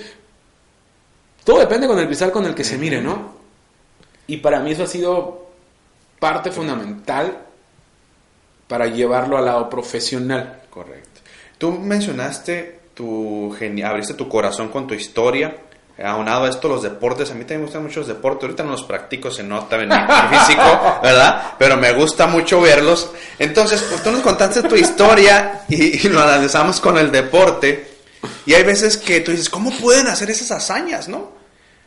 [1.44, 3.35] todo depende con el cristal con el que se mire, ¿no?
[4.26, 5.46] Y para mí eso ha sido
[6.18, 7.40] parte fundamental
[8.66, 10.62] para llevarlo al lado profesional.
[10.70, 11.13] Correcto.
[11.64, 15.57] Tú mencionaste tu abriste tu corazón con tu historia.
[16.05, 17.31] Aunado a esto, los deportes.
[17.31, 18.42] A mí también me gustan mucho los deportes.
[18.42, 19.94] Ahorita no los practico, se nota en mi
[20.38, 21.55] físico, ¿verdad?
[21.59, 23.11] Pero me gusta mucho verlos.
[23.38, 27.94] Entonces, pues, tú nos contaste tu historia y, y lo analizamos con el deporte.
[28.44, 31.33] Y hay veces que tú dices, ¿cómo pueden hacer esas hazañas, no?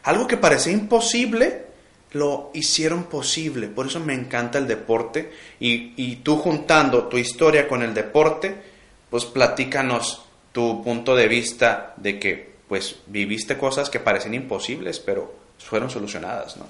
[0.05, 1.67] Algo que parecía imposible,
[2.13, 3.67] lo hicieron posible.
[3.67, 5.31] Por eso me encanta el deporte.
[5.59, 8.66] Y, y tú juntando tu historia con el deporte,
[9.09, 15.33] pues platícanos tu punto de vista de que pues viviste cosas que parecían imposibles, pero
[15.59, 16.65] fueron solucionadas, ¿no?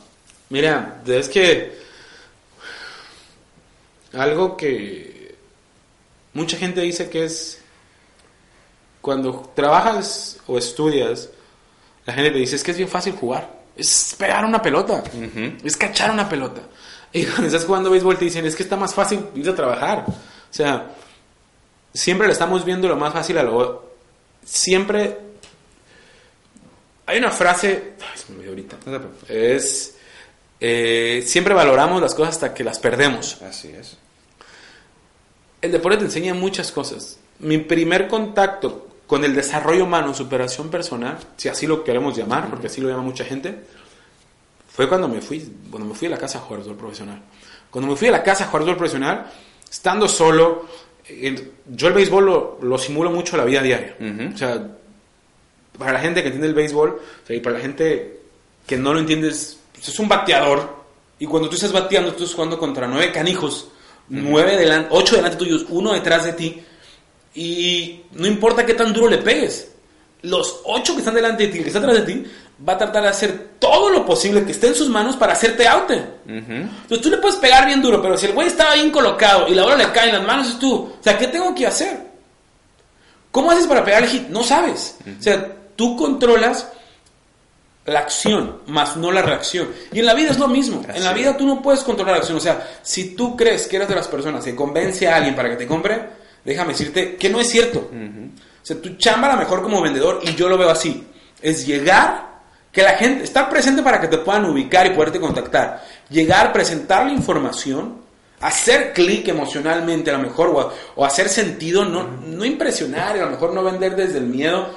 [0.49, 1.77] Mira, es que
[4.13, 5.35] algo que
[6.33, 7.61] mucha gente dice que es
[9.01, 11.29] cuando trabajas o estudias,
[12.05, 15.03] la gente te dice es que es bien fácil jugar, es pegar una pelota,
[15.63, 16.61] es cachar una pelota.
[17.11, 20.05] Y cuando estás jugando béisbol te dicen es que está más fácil ir a trabajar.
[20.07, 20.13] O
[20.53, 20.87] sea,
[21.97, 23.91] siempre le estamos viendo lo más fácil a lo...
[24.43, 25.17] Siempre...
[27.05, 27.93] Hay una frase...
[27.99, 28.77] Ay, se me olvidó ahorita.
[29.27, 29.95] Es...
[30.59, 33.41] eh, siempre valoramos las cosas hasta que las perdemos.
[33.41, 33.97] Así es.
[35.61, 37.17] El deporte te enseña muchas cosas.
[37.39, 42.67] Mi primer contacto con el desarrollo humano, superación personal, si así lo queremos llamar, porque
[42.67, 43.63] así lo llama mucha gente,
[44.69, 47.21] fue cuando me fui, cuando me fui a la casa a jugar profesional.
[47.71, 49.31] Cuando me fui a la casa a jugar profesional,
[49.69, 50.67] estando solo,
[51.09, 53.95] yo el béisbol lo, lo simulo mucho a la vida diaria.
[54.33, 54.67] O sea,
[55.77, 58.19] para la gente que entiende el béisbol, o sea, y para la gente
[58.65, 60.75] que no lo entiende, es, pues, es un bateador.
[61.19, 63.69] Y cuando tú estás bateando, tú estás jugando contra nueve canijos,
[64.09, 66.61] nueve delante, ocho delante tuyos, uno detrás de ti.
[67.35, 69.71] Y no importa qué tan duro le pegues,
[70.23, 72.25] los ocho que están delante de ti, el que está atrás de ti,
[72.67, 75.67] va a tratar de hacer todo lo posible que esté en sus manos para hacerte
[75.67, 75.91] out.
[75.91, 79.53] Entonces tú le puedes pegar bien duro, pero si el güey estaba bien colocado y
[79.53, 80.73] la bola le cae en las manos, es tú.
[80.73, 82.07] O sea, ¿qué tengo que hacer?
[83.31, 84.27] ¿Cómo haces para pegar el hit?
[84.29, 84.97] No sabes.
[85.19, 86.67] O sea, tú controlas
[87.85, 89.69] la acción, más no la reacción.
[89.93, 90.83] Y en la vida es lo mismo.
[90.93, 92.37] En la vida tú no puedes controlar la acción.
[92.37, 95.49] O sea, si tú crees que eres de las personas que convence a alguien para
[95.49, 96.01] que te compre,
[96.43, 97.89] déjame decirte que no es cierto.
[97.91, 101.07] O sea, tu chamba a lo mejor como vendedor, y yo lo veo así.
[101.41, 102.26] es llegar,
[102.77, 105.83] que la gente, estar presente para que te puedan ubicar y poderte contactar.
[106.11, 108.01] Llegar, presentar la información,
[108.39, 113.31] hacer clic emocionalmente a lo mejor, o, o hacer sentido, no, no impresionar, a lo
[113.31, 114.75] mejor no vender desde el miedo.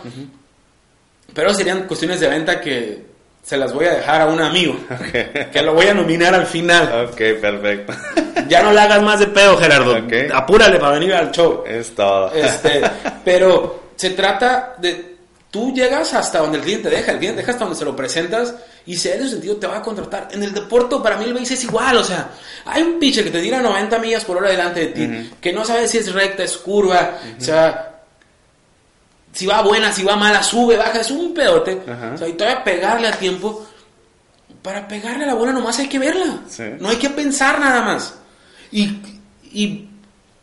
[1.34, 3.04] Pero serían cuestiones de venta que
[3.42, 4.78] se las voy a dejar a un amigo,
[5.52, 7.06] que lo voy a nominar al final.
[7.10, 7.92] Ok, perfecto.
[8.48, 9.94] Ya no le hagas más de pedo, Gerardo.
[10.32, 11.62] Apúrale para venir al show.
[11.66, 12.32] Es todo.
[12.32, 12.80] Este,
[13.24, 15.09] pero se trata de.
[15.50, 18.54] Tú llegas hasta donde el cliente deja, el cliente deja hasta donde se lo presentas
[18.86, 20.28] y si en ese sentido te va a contratar.
[20.30, 22.30] En el deporte, para mí el base es igual, o sea,
[22.64, 25.64] hay un pitcher que te tira 90 millas por hora delante de ti, que no
[25.64, 27.90] sabe si es recta, es curva, o sea,
[29.32, 31.80] si va buena, si va mala, sube, baja, es un pedote.
[32.14, 33.66] O sea, y todavía pegarle a tiempo.
[34.62, 36.40] Para pegarle a la bola nomás hay que verla.
[36.48, 36.64] Sí.
[36.80, 38.14] No hay que pensar nada más.
[38.70, 38.98] Y,
[39.52, 39.88] y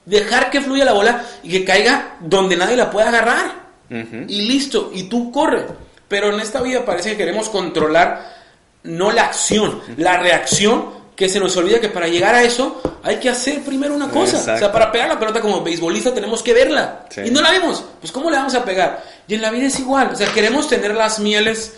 [0.05, 3.66] dejar que fluya la bola y que caiga donde nadie la pueda agarrar.
[3.89, 5.65] Y listo, y tú corre.
[6.07, 8.37] Pero en esta vida parece que queremos controlar
[8.83, 13.17] no la acción, la reacción, que se nos olvida que para llegar a eso hay
[13.17, 14.37] que hacer primero una cosa.
[14.37, 17.07] O sea, para pegar la pelota como beisbolista tenemos que verla.
[17.09, 17.21] Sí.
[17.25, 17.83] Y no la vemos.
[17.99, 19.03] Pues ¿cómo le vamos a pegar?
[19.27, 20.11] Y en la vida es igual.
[20.13, 21.73] O sea, queremos tener las mieles,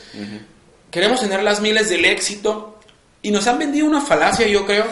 [0.91, 2.75] queremos tener las mieles del éxito.
[3.21, 4.85] Y nos han vendido una falacia, yo creo.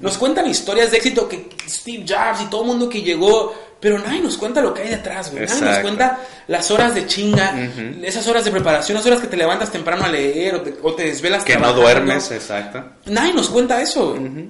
[0.00, 3.98] Nos cuentan historias de éxito que Steve Jobs y todo el mundo que llegó, pero
[3.98, 5.46] nadie nos cuenta lo que hay detrás, güey.
[5.46, 7.54] Nadie nos cuenta las horas de chinga,
[8.02, 10.94] esas horas de preparación, las horas que te levantas temprano a leer o te, o
[10.94, 11.82] te desvelas Que no trabajando.
[11.82, 12.82] duermes, exacto.
[13.06, 14.14] Nadie nos cuenta eso.
[14.14, 14.48] güey.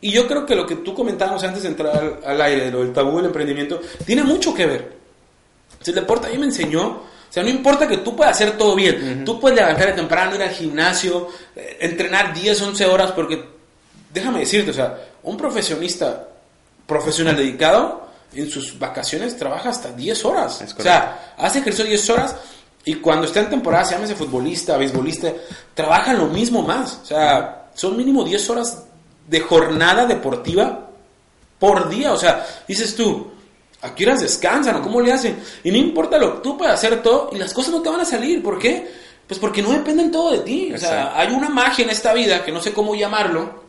[0.00, 2.84] Y yo creo que lo que tú comentábamos antes de entrar al, al aire, lo
[2.84, 4.92] del tabú del emprendimiento, tiene mucho que ver.
[5.80, 8.52] Si el deporte a mí me enseñó, o sea, no importa que tú puedas hacer
[8.56, 13.44] todo bien, tú puedes levantarte temprano, ir al gimnasio, eh, entrenar 10, 11 horas, porque
[14.14, 16.28] déjame decirte, o sea, un profesionista
[16.86, 20.62] profesional dedicado en sus vacaciones trabaja hasta 10 horas.
[20.76, 22.36] O sea, hace ejercicio 10 horas
[22.84, 25.32] y cuando está en temporada, se llame futbolista, beisbolista,
[25.74, 27.00] trabajan lo mismo más.
[27.02, 28.84] O sea, son mínimo 10 horas
[29.26, 30.88] de jornada deportiva
[31.58, 32.12] por día.
[32.12, 33.30] O sea, dices tú,
[33.82, 35.38] ¿a qué horas descansan o cómo le hacen?
[35.64, 38.00] Y no importa lo que tú puedas hacer todo y las cosas no te van
[38.00, 38.42] a salir.
[38.42, 38.88] ¿Por qué?
[39.26, 40.72] Pues porque no dependen todo de ti.
[40.72, 41.18] O sea, Exacto.
[41.18, 43.64] hay una magia en esta vida que no sé cómo llamarlo,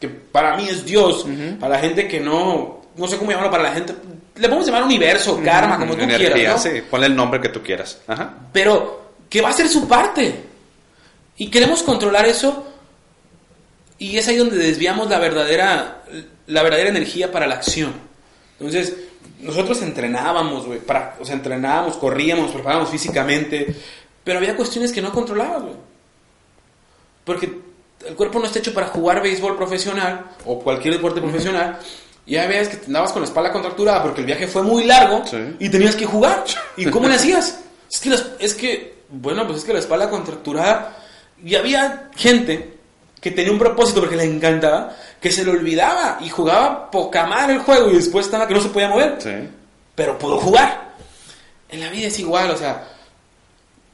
[0.00, 1.26] que para mí es Dios,
[1.60, 3.94] para la gente que no, no sé cómo llamarlo, para la gente,
[4.36, 6.70] le podemos llamar universo, karma, como tú Energía, quieras, ¿no?
[6.70, 6.82] sí.
[6.90, 8.00] Ponle el nombre que tú quieras.
[8.06, 8.34] Ajá.
[8.52, 10.44] pero que va a ser su parte.
[11.38, 12.66] Y queremos controlar eso
[13.98, 16.02] y es ahí donde desviamos la verdadera,
[16.46, 17.94] la verdadera energía para la acción.
[18.58, 18.94] Entonces,
[19.40, 20.80] nosotros entrenábamos, güey,
[21.20, 23.74] o sea, entrenábamos, corríamos, preparábamos físicamente,
[24.22, 25.74] pero había cuestiones que no controlabas, güey.
[27.24, 27.60] Porque
[28.06, 31.78] el cuerpo no está hecho para jugar béisbol profesional o cualquier deporte profesional.
[32.26, 34.84] Y ya ves que te andabas con la espalda contracturada porque el viaje fue muy
[34.84, 35.38] largo Sí.
[35.58, 36.44] y tenías que jugar.
[36.76, 37.60] ¿Y cómo le hacías?
[37.90, 40.96] Es que, las- es que, bueno, pues es que la espalda contracturada.
[41.44, 42.78] Y había gente
[43.20, 47.54] que tenía un propósito porque le encantaba, que se le olvidaba y jugaba poca madre
[47.54, 49.30] el juego y después estaba que no se podía mover Sí.
[49.94, 50.92] pero puedo jugar.
[51.68, 52.84] En la vida es igual, o sea,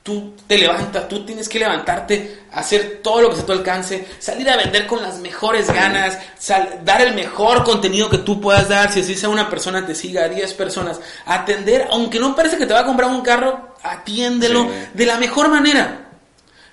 [0.03, 4.49] tú te levantas, tú tienes que levantarte, hacer todo lo que se te alcance, salir
[4.51, 8.93] a vender con las mejores ganas, sal- dar el mejor contenido que tú puedas dar,
[8.93, 12.67] si así sea una persona te siga a 10 personas, atender, aunque no parece que
[12.67, 14.71] te va a comprar un carro, atiéndelo Sí.
[14.95, 16.07] de la mejor manera.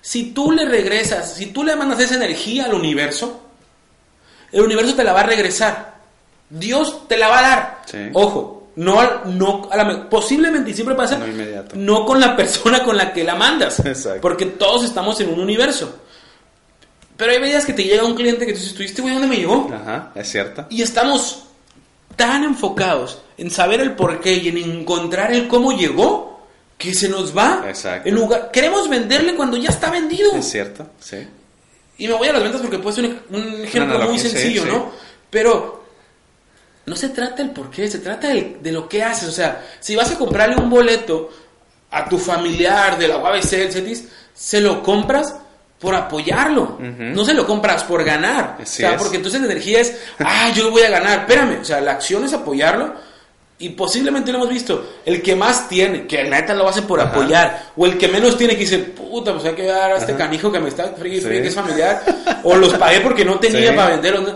[0.01, 3.41] Si tú le regresas, si tú le mandas esa energía al universo,
[4.51, 5.95] el universo te la va a regresar.
[6.49, 7.81] Dios te la va a dar.
[7.85, 7.97] Sí.
[8.13, 11.75] Ojo, no, no a la me- posiblemente y siempre pasa, No inmediato.
[11.77, 14.21] no con la persona con la que la mandas, Exacto.
[14.21, 15.99] porque todos estamos en un universo.
[17.17, 19.29] Pero hay veces que te llega un cliente que tú dices, "¿Tú, ¿este güey dónde
[19.29, 19.69] me llegó?
[19.73, 20.65] Ajá, es cierto.
[20.69, 21.43] Y estamos
[22.17, 26.45] tan enfocados en saber el por qué y en encontrar el cómo llegó
[26.77, 27.63] que se nos va.
[27.69, 28.09] Exacto.
[28.09, 30.33] En lugar, queremos venderle cuando ya está vendido.
[30.35, 31.25] Es cierto, sí.
[31.97, 34.63] Y me voy a las ventas porque puede ser un, un ejemplo muy sí, sencillo,
[34.63, 34.67] sí.
[34.69, 34.91] ¿no?
[35.29, 35.84] Pero
[36.85, 39.27] no se trata del por qué, se trata del- de, lo que haces.
[39.29, 41.29] O sea, si vas a comprarle un boleto
[41.91, 45.33] a tu familiar de la UABC, el CETIS, se lo compras
[45.79, 46.77] por apoyarlo.
[46.79, 48.57] No se lo compras por ganar.
[48.61, 49.01] Así o sea, es.
[49.01, 51.19] porque entonces la energía es, ah, yo voy a ganar.
[51.19, 52.93] Espérame, o sea, la acción es apoyarlo.
[53.57, 56.99] Y posiblemente lo hemos visto, el que más tiene, que la neta lo hace por
[56.99, 57.09] Ajá.
[57.11, 60.11] apoyar, o el que menos tiene que dice, puta, pues hay que dar a este
[60.11, 60.25] Ajá.
[60.25, 60.91] canijo que me está Sí.
[60.99, 62.03] friegue, que es familiar,
[62.43, 63.75] o los pagué porque no tenía Sí.
[63.77, 64.15] para vender.
[64.15, 64.35] o no.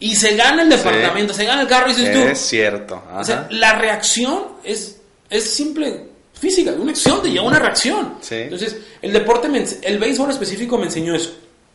[0.00, 2.18] Y se gana el departamento, se gana el carro, y dices tú.
[2.20, 3.02] Es cierto.
[3.10, 3.20] Ajá.
[3.20, 8.14] O sea, la reacción es, es simple, física, una acción te lleva a una reacción.
[8.20, 8.36] Sí.
[8.36, 11.30] Entonces, el deporte, me el béisbol específico me enseñó eso.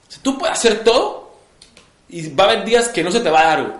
[0.07, 1.35] O sea, tú puedes hacer todo
[2.07, 3.61] y va a haber días que no se te va a dar.
[3.63, 3.73] güey.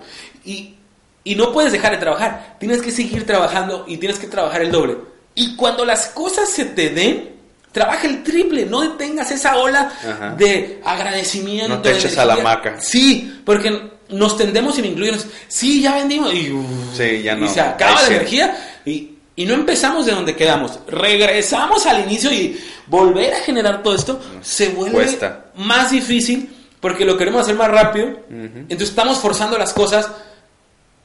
[0.44, 0.76] Y,
[1.24, 2.58] y no puedes dejar de trabajar.
[2.60, 4.98] Tienes que seguir trabajando y tienes que trabajar el doble.
[5.36, 7.32] Y cuando las cosas se te den,
[7.72, 10.36] trabaja el triple, no detengas esa ola Ajá.
[10.36, 11.70] de agradecimiento.
[11.78, 12.52] No te de eches a la energía.
[12.52, 12.82] hamaca.
[12.82, 15.18] Sí, porque nos tendemos y me incluyen.
[15.48, 16.34] Sí, ya vendimos.
[16.34, 17.46] Y, uh, Sí, ya no.
[17.46, 18.14] y se acaba la sí.
[18.14, 20.80] energía y, y no empezamos de donde quedamos.
[20.88, 25.46] Regresamos al inicio y volver a generar todo esto se vuelve Cuesta.
[25.56, 26.50] más difícil
[26.80, 28.08] porque lo queremos hacer más rápido.
[28.30, 30.10] Entonces estamos forzando las cosas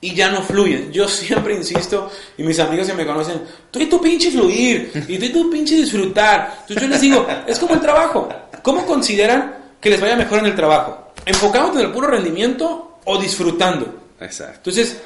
[0.01, 0.92] y ya no fluyen.
[0.92, 5.18] Yo siempre insisto, y mis amigos que me conocen, tú y tu pinche fluir, y
[5.18, 6.59] tú y tu pinche disfrutar.
[6.62, 8.28] Entonces yo les digo, es como el trabajo.
[8.62, 11.12] ¿Cómo consideran que les vaya mejor en el trabajo?
[11.24, 13.94] ¿Enfocándote en el puro rendimiento o disfrutando?
[14.20, 14.70] Exacto.
[14.70, 14.96] Entonces,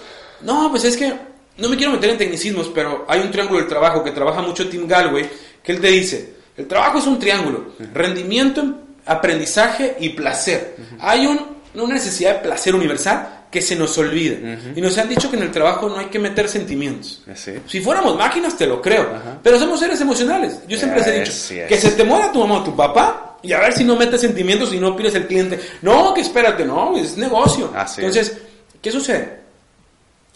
[0.43, 1.13] no, pues es que
[1.59, 4.69] no me quiero meter en tecnicismos, pero hay un triángulo del trabajo que trabaja mucho
[4.69, 5.29] Tim Galway,
[5.63, 8.65] que él te dice, el trabajo es un triángulo, rendimiento,
[9.07, 10.77] aprendizaje y placer.
[11.01, 14.37] Hay un- una necesidad de placer universal que se nos olvida.
[14.75, 17.23] Y nos han dicho que en el trabajo no hay que meter sentimientos.
[17.67, 19.11] Si fuéramos máquinas, te lo creo.
[19.43, 20.59] Pero somos seres emocionales.
[20.67, 21.33] Yo siempre les he dicho
[21.69, 24.21] que se te muera tu mamá o tu papá y a ver si no metes
[24.21, 25.59] sentimientos y no pides el cliente.
[25.83, 27.71] No, que espérate, no, es negocio.
[27.75, 28.07] Así es.
[28.07, 28.39] Entonces,
[28.81, 29.41] ¿qué sucede?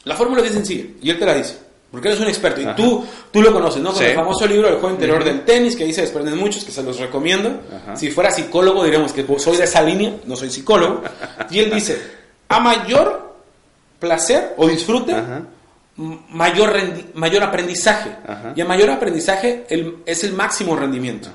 [0.05, 1.59] La fórmula es sencilla y él te la dice.
[1.91, 3.91] Porque eres un experto y tú, tú lo conoces, ¿no?
[3.91, 4.07] Con Sí.
[4.07, 6.83] el famoso libro El juego interior del tenis, que ahí se desprenden muchos, que se
[6.83, 7.61] los recomiendo.
[7.85, 7.97] Ajá.
[7.97, 11.03] Si fuera psicólogo, diríamos que soy de esa línea, no soy psicólogo.
[11.51, 11.99] y él dice:
[12.49, 13.35] a mayor
[14.01, 15.43] placer o disfrute, Ajá.
[15.97, 16.75] mayor,
[17.15, 18.11] mayor aprendizaje.
[18.55, 21.29] Y a mayor aprendizaje el- es el máximo rendimiento.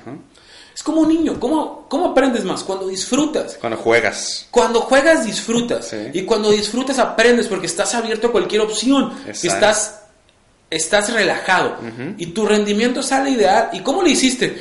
[0.74, 1.38] Es como un niño.
[1.38, 2.64] ¿Cómo, ¿Cómo aprendes más?
[2.64, 3.58] Cuando disfrutas.
[3.60, 4.46] Cuando juegas.
[4.50, 5.96] Cuando juegas disfrutas Sí.
[6.12, 9.48] y cuando disfrutas aprendes porque estás abierto a cualquier opción, Exacto.
[9.48, 9.98] estás
[10.70, 12.14] estás relajado Ujú.
[12.16, 13.68] y tu rendimiento sale ideal.
[13.74, 14.56] ¿Y cómo le hiciste?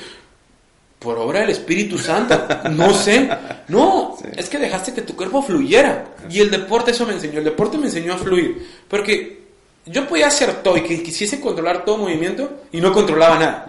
[1.00, 2.38] Por obra del Espíritu Santo.
[2.72, 3.30] No sé.
[3.70, 4.28] No, Sí.
[4.36, 6.06] es que dejaste que tu cuerpo fluyera.
[6.30, 7.40] Y el deporte eso me enseñó.
[7.40, 8.68] El deporte me enseñó a fluir.
[8.90, 9.42] Porque
[9.86, 13.68] yo podía hacer todo y que quisiese controlar todo movimiento y no controlaba nada.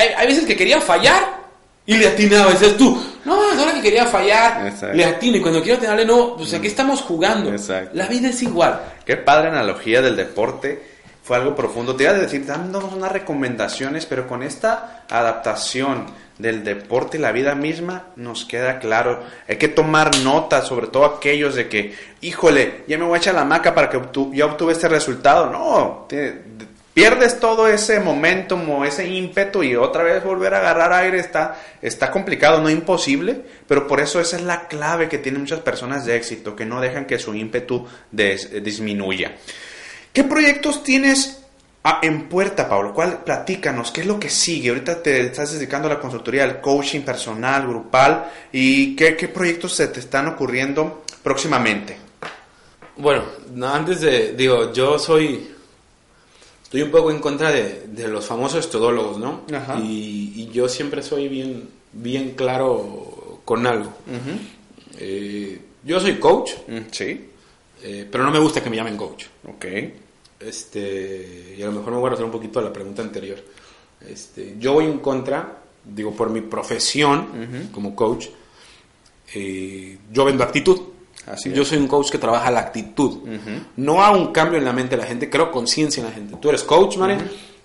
[0.00, 1.40] Hay, hay veces que quería fallar
[1.86, 2.50] y le atinaba.
[2.52, 4.66] Dices tú, no, es hora que quería fallar.
[4.66, 4.96] Exacto.
[4.96, 5.36] Le atino.
[5.36, 7.50] Y cuando quiero atinarle, no, pues aquí estamos jugando.
[7.52, 7.90] Exacto.
[7.94, 8.80] La vida es igual.
[9.04, 10.90] Qué padre analogía del deporte.
[11.22, 11.94] Fue algo profundo.
[11.94, 16.06] Te iba a decir, dándonos unas recomendaciones, pero con esta adaptación
[16.38, 19.22] del deporte y la vida misma, nos queda claro.
[19.46, 23.34] Hay que tomar nota, sobre todo aquellos de que, híjole, ya me voy a echar
[23.34, 25.50] la maca para que obtu- ya obtuve este resultado.
[25.50, 26.42] No, te-
[27.00, 32.10] pierdes todo ese momentum ese ímpetu y otra vez volver a agarrar aire está, está
[32.10, 36.16] complicado, no imposible, pero por eso esa es la clave que tienen muchas personas de
[36.16, 37.86] éxito, que no dejan que su ímpetu
[38.16, 39.32] eh, disminuya.
[40.12, 41.42] ¿Qué proyectos tienes
[41.84, 42.92] ah, en puerta, Pablo?
[42.92, 43.24] ¿Cuál?
[43.24, 44.68] Platícanos, ¿qué es lo que sigue?
[44.68, 49.74] Ahorita te estás dedicando a la consultoría, al coaching personal, grupal, y qué, qué proyectos
[49.74, 51.96] se te están ocurriendo próximamente.
[52.96, 53.22] Bueno,
[53.54, 55.48] no, antes de, digo, yo soy,
[56.70, 59.40] estoy un poco en contra de, de los famosos todólogos, ¿no?
[59.52, 59.76] Ajá.
[59.80, 63.92] Y, y yo siempre soy bien, bien claro con algo.
[64.96, 67.26] Eh, yo soy coach, Mm, Sí,
[67.82, 69.24] eh, pero no me gusta que me llamen coach.
[69.48, 69.64] ok.
[70.38, 73.38] Este, y a lo mejor me voy a hacer un poquito a la pregunta anterior.
[74.08, 78.26] Este, yo voy en contra, digo, por mi profesión como coach,
[79.34, 80.80] eh, yo vendo actitud.
[81.26, 83.20] Así yo soy un coach que trabaja la actitud.
[83.76, 86.36] No a un cambio en la mente de la gente, creo conciencia en la gente.
[86.40, 87.18] Tú eres coach, Mare,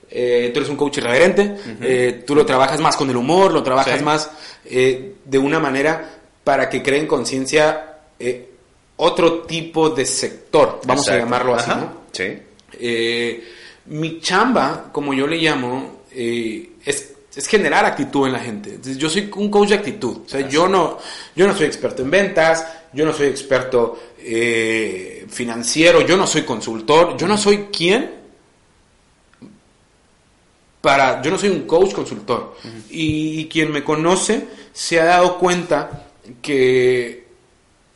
[0.09, 3.63] eh, tú eres un coach irreverente, eh, tú lo trabajas más con el humor, lo
[3.63, 4.03] trabajas Sí.
[4.03, 4.29] más
[4.65, 6.09] eh, de una manera
[6.43, 7.97] para que creen conciencia
[8.97, 11.97] otro tipo de sector, vamos a llamarlo así, Ajá, ¿no?
[12.11, 12.37] Sí.
[13.87, 18.69] Mi chamba, como yo le llamo, es, es generar actitud en la gente.
[18.71, 20.17] Entonces, yo soy un coach de actitud.
[20.25, 20.97] O sea, yo no,
[21.35, 26.43] yo no soy experto en ventas, yo no soy experto eh, financiero, yo no soy
[26.43, 28.09] consultor, yo no soy quién
[30.81, 32.55] para, yo no soy un coach consultor.
[32.89, 36.07] y, quien me conoce se ha dado cuenta
[36.41, 37.25] que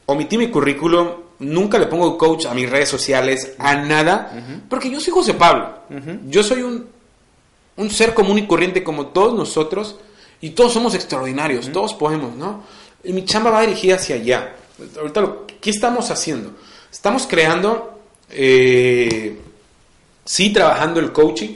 [0.08, 1.08] omití mi currículum,
[1.40, 5.80] nunca le pongo coach a mis redes sociales, a nada, porque yo soy José Pablo.
[6.28, 6.88] Yo soy un,
[7.78, 9.98] un ser común y corriente como todos nosotros
[10.42, 12.64] y todos somos extraordinarios, todos podemos, ¿no?
[13.04, 14.56] Y mi chamba va dirigida hacia allá.
[14.98, 16.54] Ahorita, lo, ¿qué estamos haciendo?
[16.92, 18.00] Estamos creando,
[18.30, 19.38] eh,
[20.26, 21.56] sí, trabajando el coaching,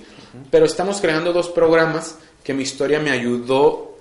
[0.50, 3.94] pero estamos creando dos programas que mi historia me ayudó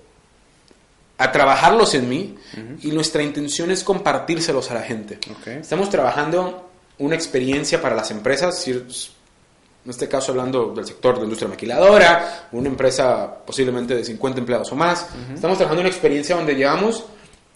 [1.18, 2.36] a trabajarlos en mí
[2.82, 5.18] y nuestra intención es compartírselos a la gente.
[5.46, 6.68] Estamos trabajando
[6.98, 12.68] una experiencia para las empresas, en este caso hablando del sector de industria maquiladora, una
[12.68, 15.06] empresa posiblemente de 50 empleados o más.
[15.32, 17.04] Estamos trabajando una experiencia donde llevamos,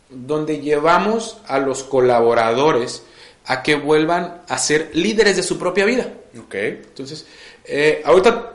[0.09, 3.03] donde llevamos a los colaboradores
[3.47, 6.09] a que vuelvan a ser líderes de su propia vida.
[6.39, 6.55] Ok.
[6.55, 7.27] Entonces,
[7.65, 8.55] eh, ahorita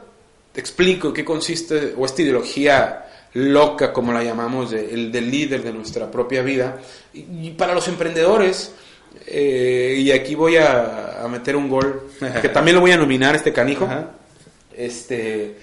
[0.52, 5.64] te explico qué consiste, o esta ideología loca, como la llamamos, de- el del líder
[5.64, 6.80] de nuestra propia vida.
[7.14, 8.74] Y, y para los emprendedores,
[9.28, 12.10] eh, y aquí voy a, a meter un gol,
[12.41, 13.86] que también lo voy a nominar este canijo.
[13.86, 14.12] Ajá.
[14.76, 15.56] Este,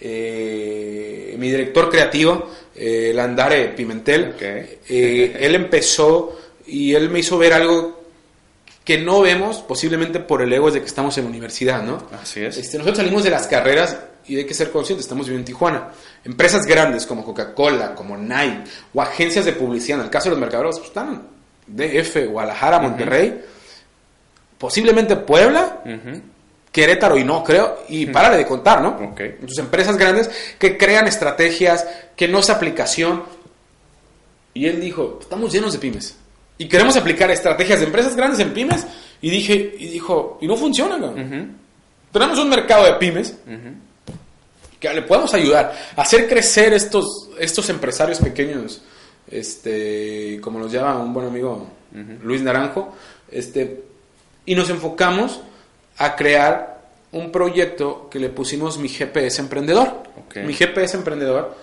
[0.00, 4.42] eh, mi director creativo, eh, Landare Pimentel, Ok.
[4.42, 8.02] eh, él empezó y él me hizo ver algo
[8.84, 12.02] que no vemos, posiblemente por el ego de que estamos en universidad, ¿no?
[12.20, 12.56] Así es.
[12.58, 13.96] Este, nosotros salimos de las carreras
[14.26, 15.88] y hay que ser conscientes, estamos viviendo en Tijuana.
[16.24, 20.38] Empresas grandes como Coca-Cola, como Nike, o agencias de publicidad, en el caso de los
[20.40, 21.22] mercaderos, pues están
[21.66, 23.40] DF, Guadalajara, Monterrey,
[24.58, 26.20] posiblemente Puebla, Ujú.
[26.74, 28.88] Querétaro y no creo, y párale de contar, ¿no?
[29.12, 29.20] Ok.
[29.20, 33.22] Entonces, empresas grandes que crean estrategias, que no es aplicación.
[34.54, 36.16] Y él dijo, estamos llenos de pymes.
[36.58, 38.84] Y queremos aplicar estrategias de empresas grandes en pymes.
[39.22, 41.20] Y dije, y dijo, y no funciona, cabrón.
[41.24, 41.46] Ujú.
[42.12, 44.16] Tenemos un mercado de pymes Ujú.
[44.80, 48.82] que le podemos ayudar a hacer crecer estos, estos empresarios pequeños,
[49.30, 51.68] este, como los llama un buen amigo
[52.22, 52.96] Luis Naranjo,
[53.30, 53.84] este,
[54.44, 55.40] y nos enfocamos
[55.98, 56.74] a crear
[57.12, 60.02] un proyecto que le pusimos mi GPS Emprendedor.
[60.34, 61.56] Mi GPS Emprendedor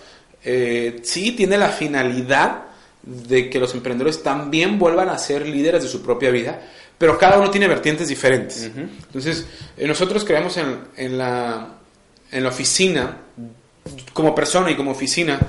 [0.44, 2.64] eh, sí tiene la finalidad
[3.04, 6.62] de que los emprendedores también vuelvan a ser líderes de su propia vida,
[6.98, 8.64] pero cada uno tiene vertientes diferentes.
[8.64, 11.68] Entonces, eh, nosotros creamos en, en la,
[12.32, 13.18] en la oficina,
[14.14, 15.40] como persona y como oficina,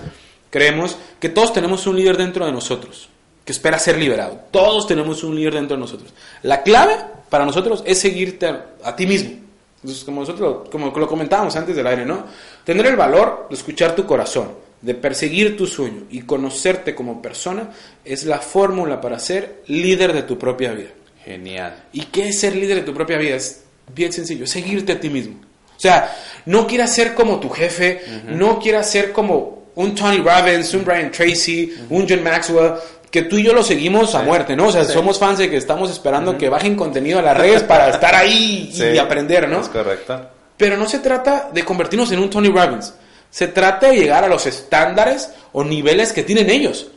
[0.50, 3.08] creemos que todos tenemos un líder dentro de nosotros,
[3.44, 4.40] que espera ser liberado.
[4.50, 6.12] Todos tenemos un líder dentro de nosotros.
[6.42, 6.96] La clave
[7.32, 9.30] para nosotros es seguirte a, a ti mismo.
[9.76, 12.26] Entonces, como nosotros, como lo comentábamos antes del aire, ¿no?
[12.62, 14.50] Tener el valor de escuchar tu corazón,
[14.82, 17.70] de perseguir tu sueño y conocerte como persona
[18.04, 20.90] es la fórmula para ser líder de tu propia vida.
[21.24, 21.84] Genial.
[21.94, 23.36] ¿Y qué es ser líder de tu propia vida?
[23.36, 23.62] Es
[23.94, 25.36] bien sencillo, seguirte a ti mismo.
[25.74, 26.14] O sea,
[26.44, 31.10] no quieras ser como tu jefe, no quieras ser como un Tony Robbins, un Brian
[31.10, 32.74] Tracy, un John Maxwell,
[33.12, 34.68] que tú y yo lo seguimos a muerte, ¿no?
[34.68, 37.90] O sea, somos fans de que estamos esperando que bajen contenido a las redes para
[37.90, 39.60] estar ahí y aprender, ¿no?
[39.60, 40.28] Es correcto.
[40.56, 42.94] Pero no se trata de convertirnos en un Tony Robbins.
[43.28, 46.88] Se trata de llegar a los estándares o niveles que tienen ellos,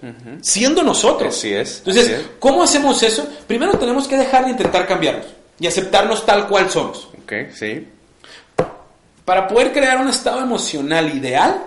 [0.41, 1.35] siendo nosotros.
[1.37, 2.21] Así es, Entonces, así es.
[2.39, 3.27] ¿cómo hacemos eso?
[3.45, 5.25] Primero tenemos que dejar de intentar cambiarnos
[5.59, 7.09] y aceptarnos tal cual somos.
[7.23, 7.89] Ok, sí.
[9.25, 11.61] Para poder crear un estado emocional ideal,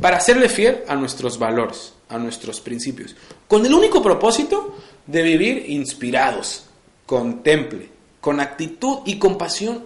[0.00, 3.14] para serle fiel a nuestros valores, a nuestros principios,
[3.48, 4.76] con el único propósito
[5.06, 6.66] de vivir inspirados,
[7.06, 7.88] con temple,
[8.20, 9.84] con actitud y compasión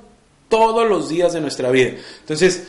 [0.49, 1.93] todos los días de nuestra vida.
[2.21, 2.67] Entonces,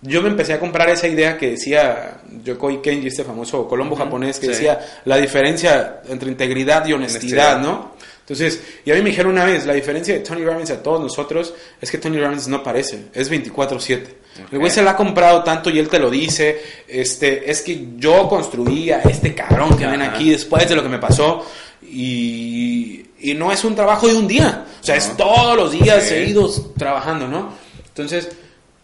[0.00, 4.38] yo me empecé a comprar esa idea que decía Yokoi Kenji, este famoso colombo japonés,
[4.38, 4.52] que sí.
[4.52, 7.60] decía la diferencia entre integridad y honestidad, Honestidad.
[7.60, 7.92] ¿no?
[8.28, 11.00] Entonces, y a mí me dijeron una vez, la diferencia de Tony Robbins a todos
[11.00, 14.16] nosotros es que Tony Robbins no parece, es 24/7.
[14.52, 17.86] El güey se la ha comprado tanto y él te lo dice, este, es que
[17.96, 21.44] yo construía este cabrón que ven aquí después de lo que me pasó
[21.82, 26.02] y, y no es un trabajo de un día, o sea, es todos los días
[26.04, 27.52] seguidos trabajando, ¿no?
[27.88, 28.28] Entonces,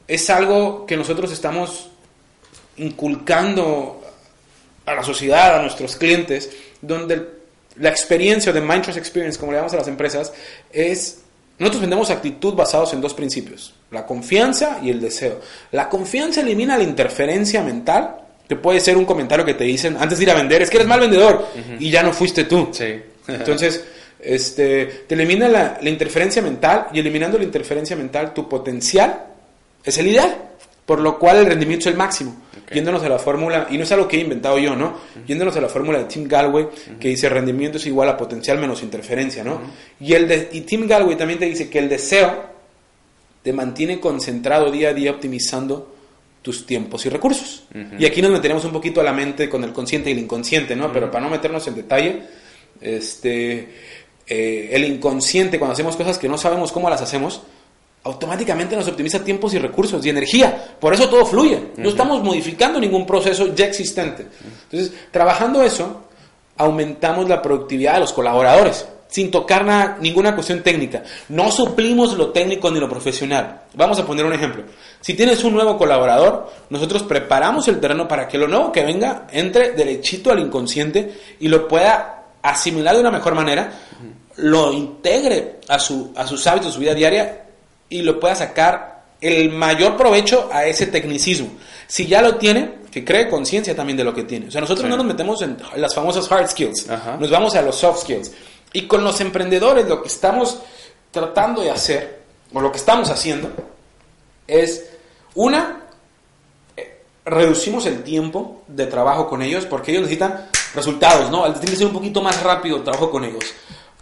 [0.08, 1.90] es algo que nosotros estamos
[2.78, 4.02] inculcando
[4.86, 6.50] a la sociedad, a nuestros clientes,
[6.82, 7.28] donde el-
[7.76, 10.32] la experiencia de Mind Trust Experience, como le llamamos a las empresas,
[10.72, 11.22] es,
[11.58, 15.40] nosotros vendemos actitud basados en dos principios, la confianza y el deseo.
[15.72, 18.16] La confianza elimina la interferencia mental,
[18.48, 20.76] que puede ser un comentario que te dicen antes de ir a vender, es que
[20.76, 21.46] eres mal vendedor
[21.78, 22.68] y ya no fuiste tú.
[22.72, 23.00] Sí.
[23.28, 23.84] Entonces,
[24.20, 29.26] este, te elimina la, la interferencia mental y eliminando la interferencia mental, tu potencial
[29.82, 30.36] es el ideal,
[30.86, 32.43] por lo cual el rendimiento es el máximo.
[32.72, 34.98] Yéndonos a la fórmula, y no es algo que he inventado yo, ¿no?
[35.26, 38.82] Yéndonos a la fórmula de Tim Galway, que dice rendimiento es igual a potencial menos
[38.82, 39.60] interferencia, ¿no?
[40.00, 42.54] y, el de, y Tim Galway también te dice que el deseo
[43.42, 45.94] te mantiene concentrado día a día optimizando
[46.40, 47.64] tus tiempos y recursos.
[47.98, 50.76] Y aquí nos meteremos un poquito a la mente con el consciente y el inconsciente,
[50.76, 50.92] ¿no?
[50.92, 52.22] Pero para no meternos en detalle,
[52.80, 53.68] este,
[54.26, 57.42] eh, el inconsciente, cuando hacemos cosas que no sabemos cómo las hacemos,
[58.04, 60.76] automáticamente nos optimiza tiempos y recursos y energía.
[60.78, 61.70] Por eso todo fluye.
[61.76, 64.26] No estamos modificando ningún proceso ya existente.
[64.70, 66.02] Entonces, trabajando eso,
[66.56, 71.02] aumentamos la productividad de los colaboradores sin tocar nada- ninguna cuestión técnica.
[71.28, 73.60] No suplimos lo técnico ni lo profesional.
[73.74, 74.64] Vamos a poner un ejemplo.
[75.00, 79.28] Si tienes un nuevo colaborador, nosotros preparamos el terreno para que lo nuevo que venga
[79.30, 83.72] entre derechito al inconsciente y lo pueda asimilar de una mejor manera,
[84.36, 87.43] lo integre a, su, a sus hábitos, a su vida diaria
[87.94, 91.50] y lo pueda sacar el mayor provecho a ese tecnicismo.
[91.86, 94.48] Si ya lo tiene, que cree conciencia también de lo que tiene.
[94.48, 94.90] O sea, nosotros Sí.
[94.90, 97.16] no nos metemos en las famosas hard skills, Ajá.
[97.18, 98.32] nos vamos a los soft skills.
[98.72, 100.58] Y con los emprendedores lo que estamos
[101.12, 102.22] tratando de hacer
[102.52, 103.52] o lo que estamos haciendo,
[104.48, 104.84] es
[105.36, 105.82] una,
[106.76, 111.44] eh, reducimos el tiempo de trabajo con ellos porque ellos necesitan resultados, ¿no?
[111.52, 113.44] Tiene que ser un poquito más rápido el trabajo con ellos.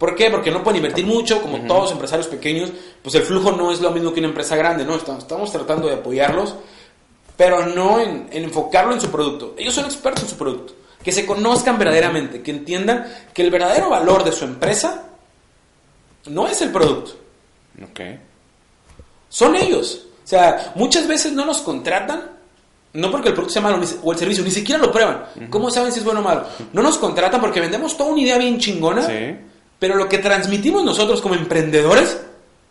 [0.03, 0.29] ¿Por qué?
[0.29, 3.79] Porque no pueden invertir mucho, como todos los empresarios pequeños, pues el flujo no es
[3.79, 4.95] lo mismo que una empresa grande, ¿no?
[4.95, 6.55] Estamos, estamos tratando de apoyarlos,
[7.37, 9.55] pero no en, en enfocarlo en su producto.
[9.57, 10.73] Ellos son expertos en su producto.
[11.01, 15.05] Que se conozcan verdaderamente, que entiendan que el verdadero valor de su empresa
[16.25, 17.13] no es el producto.
[17.81, 18.01] Ok.
[19.29, 20.07] Son ellos.
[20.21, 22.29] O sea, muchas veces no nos contratan,
[22.91, 25.27] no porque el producto sea malo o el servicio, ni siquiera lo prueban.
[25.49, 26.45] ¿Cómo saben si es bueno o malo?
[26.73, 29.37] No nos contratan porque vendemos toda una idea bien chingona, Sí.
[29.83, 32.17] Pero lo que transmitimos nosotros como emprendedores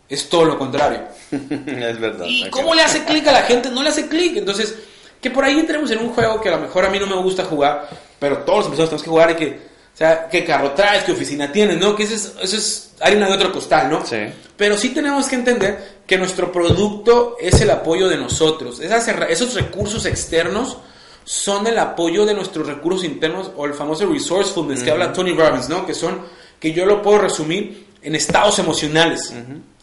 [0.09, 1.01] es todo lo contrario.
[1.31, 2.25] es verdad.
[2.27, 3.69] ¿Y cómo le hace clic a la gente?
[3.69, 4.35] No le hace clic.
[4.37, 4.73] Entonces,
[5.21, 7.15] que por ahí entremos en un juego que a lo mejor a mí no me
[7.17, 7.87] gusta jugar,
[8.17, 9.47] pero todos los empresarios tenemos que jugar y que,
[9.93, 11.95] o sea, qué carro traes, qué oficina tienes, ¿no?
[11.95, 14.03] Que eso es, eso es harina de otro costal, ¿no?
[14.03, 14.17] Sí.
[14.57, 18.79] Pero sí tenemos que entender que nuestro producto es el apoyo de nosotros.
[18.79, 20.77] Esas esos recursos externos
[21.25, 25.69] son el apoyo de nuestros recursos internos o el famoso resourcefulness que habla Tony Robbins,
[25.69, 25.85] ¿no?
[25.85, 29.31] Que son, que yo lo puedo resumir en estados emocionales.
[29.31, 29.33] O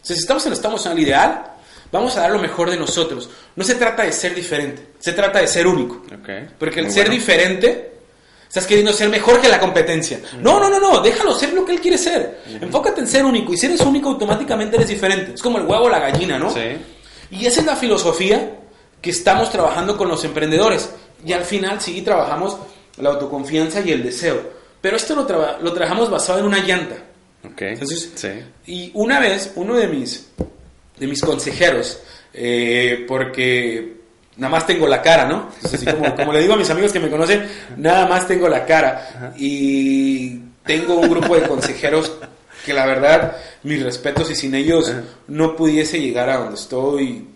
[0.01, 1.43] sea, si estamos en el estado emocional ideal,
[1.91, 3.29] vamos a dar lo mejor de nosotros.
[3.55, 6.01] No se trata de ser diferente, se trata de ser único.
[6.57, 7.19] Porque el Muy ser bueno.
[7.19, 7.91] diferente,
[8.47, 10.21] estás queriendo ser mejor que la competencia.
[10.41, 12.41] No, no, no, no, déjalo ser lo que él quiere ser.
[12.59, 13.53] Enfócate en ser único.
[13.53, 15.33] Y si eres único, automáticamente eres diferente.
[15.35, 16.49] Es como el huevo o la gallina, ¿no?
[16.51, 16.61] Sí.
[17.29, 18.53] Y esa es la filosofía
[18.99, 20.89] que estamos trabajando con los emprendedores.
[21.23, 22.57] Y al final sí trabajamos
[22.97, 24.60] la autoconfianza y el deseo.
[24.81, 26.95] Pero esto lo, traba- lo trabajamos basado en una llanta.
[27.45, 27.61] Ok.
[27.61, 28.29] Entonces, sí.
[28.65, 30.27] Y una vez, uno de mis,
[30.97, 31.99] de mis consejeros,
[32.33, 33.97] eh, porque
[34.37, 35.49] nada más tengo la cara, ¿no?
[35.55, 38.47] Entonces, así como, como le digo a mis amigos que me conocen, nada más tengo
[38.49, 39.33] la cara.
[39.37, 42.11] Y tengo un grupo de consejeros
[42.65, 44.91] que la verdad, mis respetos, y sin ellos
[45.27, 47.27] no pudiese llegar a donde estoy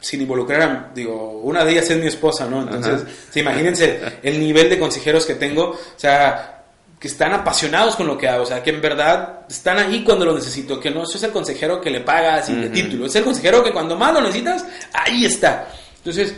[0.00, 2.60] sin involucrar a, digo, una de ellas es mi esposa, ¿no?
[2.62, 3.10] Entonces, Ajá.
[3.30, 6.63] sí, imagínense el nivel de consejeros que tengo, o sea,
[6.98, 10.24] que están apasionados con lo que hago, o sea, que en verdad están ahí cuando
[10.24, 13.24] lo necesito, que no es el consejero que le pagas y de título, es el
[13.24, 15.68] consejero que cuando más lo necesitas, ahí está.
[15.98, 16.34] Entonces,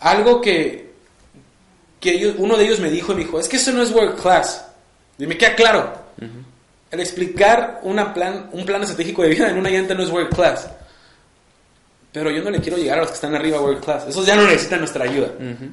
[0.00, 0.92] algo que,
[1.98, 3.90] que ellos- uno de ellos me dijo, y me dijo, es que eso no es
[3.90, 4.66] world class.
[5.18, 5.92] Y me queda claro.
[6.90, 10.34] El explicar una plan, un plan estratégico de vida en una llanta no es world
[10.34, 10.68] class.
[12.12, 14.06] Pero yo no le quiero llegar a los que están arriba world class.
[14.08, 15.28] Esos ya no necesitan nuestra ayuda.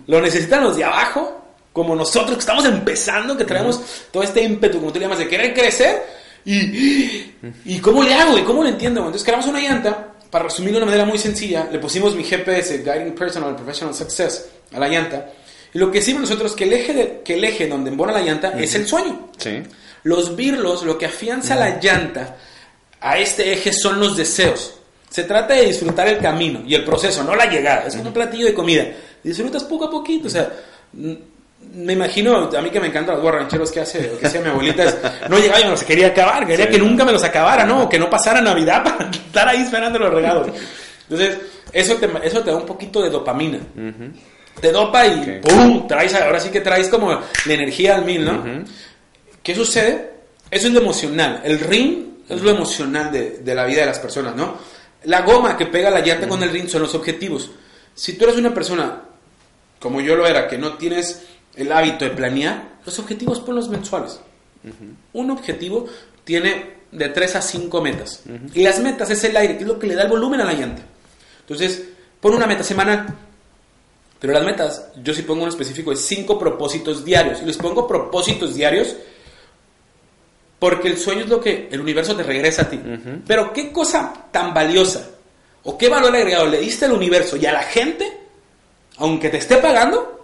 [0.08, 1.43] Lo necesitan los de abajo,
[1.74, 5.28] como nosotros que estamos empezando, que traemos todo este ímpetu, como tú le llamas, de
[5.28, 6.02] querer crecer.
[6.46, 7.32] Y,
[7.66, 8.38] ¿y cómo le hago?
[8.38, 9.00] ¿Y cómo lo entiendo?
[9.02, 12.78] Entonces creamos una llanta, para resumirlo de una manera muy sencilla, le pusimos mi GPS,
[12.80, 15.30] Guiding Personal and Professional Success, a la llanta.
[15.74, 18.14] Y lo que decimos nosotros es que el eje, de- que el eje donde embona
[18.14, 19.30] la llanta es el sueño.
[19.38, 19.62] Sí.
[20.04, 22.36] Los birlos, lo que afianza la llanta
[23.02, 24.76] a este eje son los deseos.
[25.10, 27.86] Se trata de disfrutar el camino y el proceso, no la llegada.
[27.88, 28.86] Es como un platillo de comida.
[29.24, 30.28] Disfrutas poco a poquito.
[30.28, 30.52] O sea,
[31.76, 34.50] me imagino, a mí que me encantan los rancheros que hace, o que hacía mi
[34.50, 34.98] abuelita, es,
[35.30, 36.46] no llegaba y me los quería acabar.
[36.46, 36.72] Quería Sí.
[36.72, 37.88] que nunca me los acabara, ¿no?
[37.90, 40.48] Que no pasara Navidad para estar ahí esperando los regalos.
[41.10, 41.38] Entonces,
[41.72, 43.60] eso te, eso te da un poquito de dopamina.
[44.62, 45.48] Te dopa y Ok.
[45.50, 45.88] ¡pum!
[45.88, 48.44] Traes, ahora sí que traes como la energía al mil, ¿no?
[49.42, 50.12] ¿Qué sucede?
[50.52, 51.42] Eso es lo emocional.
[51.44, 54.58] El ring es lo emocional de, de la vida de las personas, ¿no?
[55.06, 57.50] La goma que pega la llanta con el ring son los objetivos.
[57.96, 59.02] Si tú eres una persona,
[59.80, 61.24] como yo lo era, que no tienes
[61.56, 64.20] el hábito de planear, los objetivos ponlos mensuales.
[65.14, 65.88] Un objetivo
[66.24, 68.24] tiene de 3 a 5 metas.
[68.54, 70.46] Y las metas es el aire, que es lo que le da el volumen a
[70.46, 70.82] la llanta.
[71.42, 71.84] Entonces,
[72.20, 73.08] pon una meta semanal.
[74.20, 77.42] Pero las metas, yo sí pongo un específico de 5 propósitos diarios.
[77.42, 78.96] Y les pongo propósitos diarios
[80.60, 82.80] porque el sueño es lo que el universo te regresa a ti.
[83.28, 85.10] Pero qué cosa tan valiosa
[85.64, 88.10] o qué valor agregado le diste al universo y a la gente,
[88.96, 90.23] aunque te esté pagando,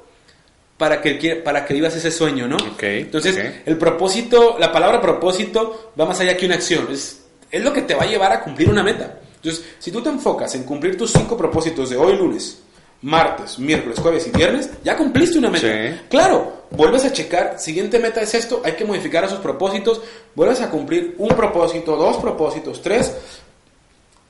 [0.79, 2.55] para que, para que vivas ese sueño, ¿no?
[2.55, 3.67] Ok, Entonces, ok.
[3.67, 6.87] el propósito, la palabra propósito va más allá que una acción.
[6.89, 9.19] Es, es lo que te va a llevar a cumplir una meta.
[9.35, 12.61] Entonces, si tú te enfocas en cumplir tus cinco propósitos de hoy lunes,
[13.01, 15.67] martes, miércoles, jueves y viernes, ya cumpliste una meta.
[15.67, 15.99] Sí.
[16.09, 19.99] Claro, vuelves a checar, siguiente meta es esto, hay que modificar esos propósitos,
[20.33, 23.17] vuelves a cumplir un propósito, dos propósitos, tres,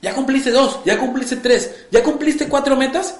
[0.02, 3.20] ya cumpliste dos, ya cumpliste tres, ya cumpliste cuatro metas,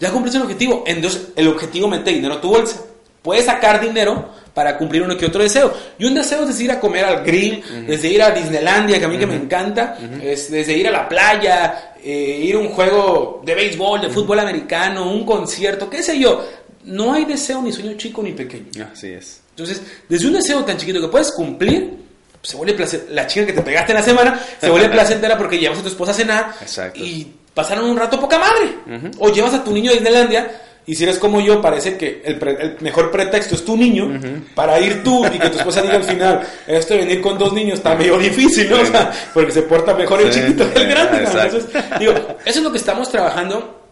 [0.00, 0.84] ya cumpliste un objetivo.
[0.86, 2.80] Entonces, el objetivo mete dinero a tu bolsa.
[3.22, 5.72] Puedes sacar dinero para cumplir uno que otro deseo.
[5.98, 9.08] Y un deseo es ir a comer al grill, desde ir a Disneylandia, que a
[9.08, 13.42] mí que me encanta, es desde ir a la playa, eh, ir a un juego
[13.44, 16.42] de béisbol, de fútbol americano, un concierto, qué sé yo.
[16.84, 18.88] No hay deseo ni sueño chico ni pequeño.
[18.92, 19.40] Así es.
[19.50, 22.05] Entonces, desde un deseo tan chiquito que puedes cumplir,
[22.46, 23.12] se vuelve placentera.
[23.14, 25.88] La chica que te pegaste en la semana se vuelve placentera porque llevas a tu
[25.88, 27.00] esposa a cenar Exacto.
[27.00, 29.10] y pasaron un rato poca madre.
[29.18, 32.38] O llevas a tu niño a Disneylandia y si eres como yo, parece que el,
[32.38, 34.20] pre- el mejor pretexto es tu niño
[34.54, 37.52] para ir tú y que tu esposa diga al final, esto de venir con dos
[37.52, 38.80] niños está medio difícil, ¿no?
[38.80, 41.18] O sea, porque se porta mejor el Sí, chiquito que el grande.
[41.22, 41.26] ¿no?
[41.26, 41.56] exacto.
[41.56, 42.12] Entonces, digo,
[42.44, 43.82] eso es lo que estamos trabajando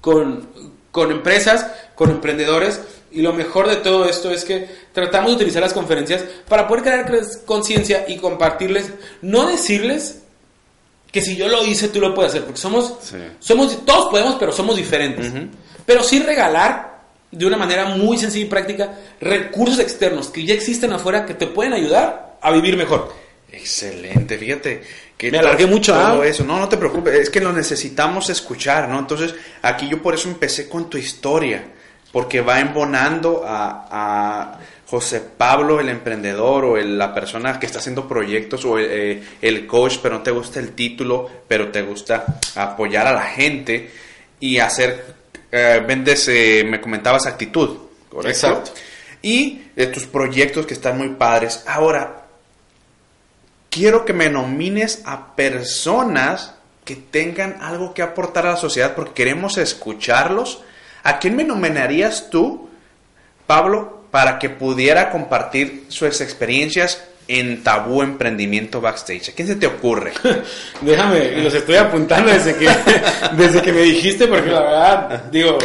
[0.00, 0.48] con,
[0.92, 1.66] con empresas,
[1.96, 2.80] con emprendedores.
[3.14, 6.82] Y lo mejor de todo esto es que tratamos de utilizar las conferencias para poder
[6.84, 8.90] crear cre- conciencia y compartirles,
[9.20, 10.18] no decirles
[11.10, 13.16] que si yo lo hice tú lo puedes hacer, porque somos, Sí.
[13.38, 15.30] somos todos podemos, pero somos diferentes.
[15.84, 17.00] Pero sí regalar
[17.30, 21.46] de una manera muy sencilla y práctica recursos externos que ya existen afuera que te
[21.46, 23.12] pueden ayudar a vivir mejor.
[23.50, 24.82] Excelente, fíjate
[25.18, 26.26] que Me alargué mucho, todo ¿ah?
[26.26, 26.42] eso.
[26.44, 28.98] No, no te preocupes, es que lo necesitamos escuchar, ¿no?
[28.98, 31.62] Entonces, aquí yo por eso empecé con tu historia,
[32.12, 37.78] porque va embonando a, a José Pablo, el emprendedor, o el- la persona que está
[37.78, 41.80] haciendo proyectos, o el, eh, el coach, pero no te gusta el título, pero te
[41.82, 43.90] gusta apoyar a la gente
[44.38, 45.14] y hacer,
[45.50, 47.78] eh, vendes, eh, me comentabas actitud,
[48.10, 48.28] ¿correcto?
[48.48, 48.72] Exacto.
[49.22, 51.64] Y de tus proyectos que están muy padres.
[51.66, 52.24] Ahora,
[53.70, 56.54] quiero que me nomines a personas
[56.84, 60.62] que tengan algo que aportar a la sociedad porque queremos escucharlos.
[61.02, 62.68] ¿A quién me nominarías tú,
[63.46, 69.30] Pablo, para que pudiera compartir sus experiencias en Tabú Emprendimiento Backstage?
[69.30, 70.12] ¿A quién se te ocurre?
[70.80, 72.68] Déjame, los estoy apuntando desde que,
[73.36, 75.58] desde que me dijiste, porque la verdad, digo,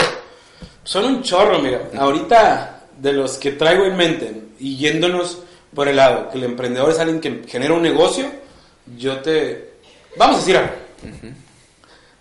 [0.83, 1.81] son un chorro, mira.
[1.97, 5.39] Ahorita, de los que traigo en mente, y yéndonos
[5.73, 8.25] por el lado, que el emprendedor es alguien que genera un negocio,
[8.97, 9.73] yo te...
[10.15, 10.71] Vamos a decir algo.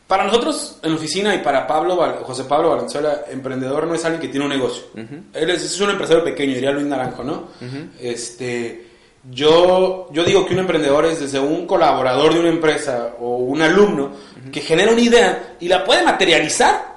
[0.06, 4.20] Para nosotros en la oficina y para Pablo, José Pablo Valenzuela, emprendedor no es alguien
[4.20, 4.84] que tiene un negocio.
[4.94, 7.48] Él es, es un empresario pequeño, diría Luis Naranjo, ¿no?
[8.00, 8.86] Este,
[9.30, 13.60] yo, yo digo que un emprendedor es desde un colaborador de una empresa o un
[13.60, 14.12] alumno
[14.52, 16.96] que genera una idea y la puede materializar,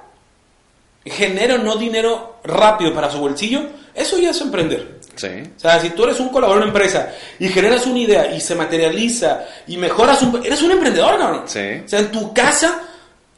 [1.04, 5.00] genera no dinero rápido para su bolsillo, eso ya es emprender.
[5.16, 5.26] Sí.
[5.56, 8.40] O sea, si tú eres un colaborador de una empresa y generas una idea y
[8.40, 10.40] se materializa y mejoras un...
[10.44, 11.42] Eres un emprendedor, cabrón.
[11.46, 11.82] Sí.
[11.84, 12.80] O sea, en tu casa,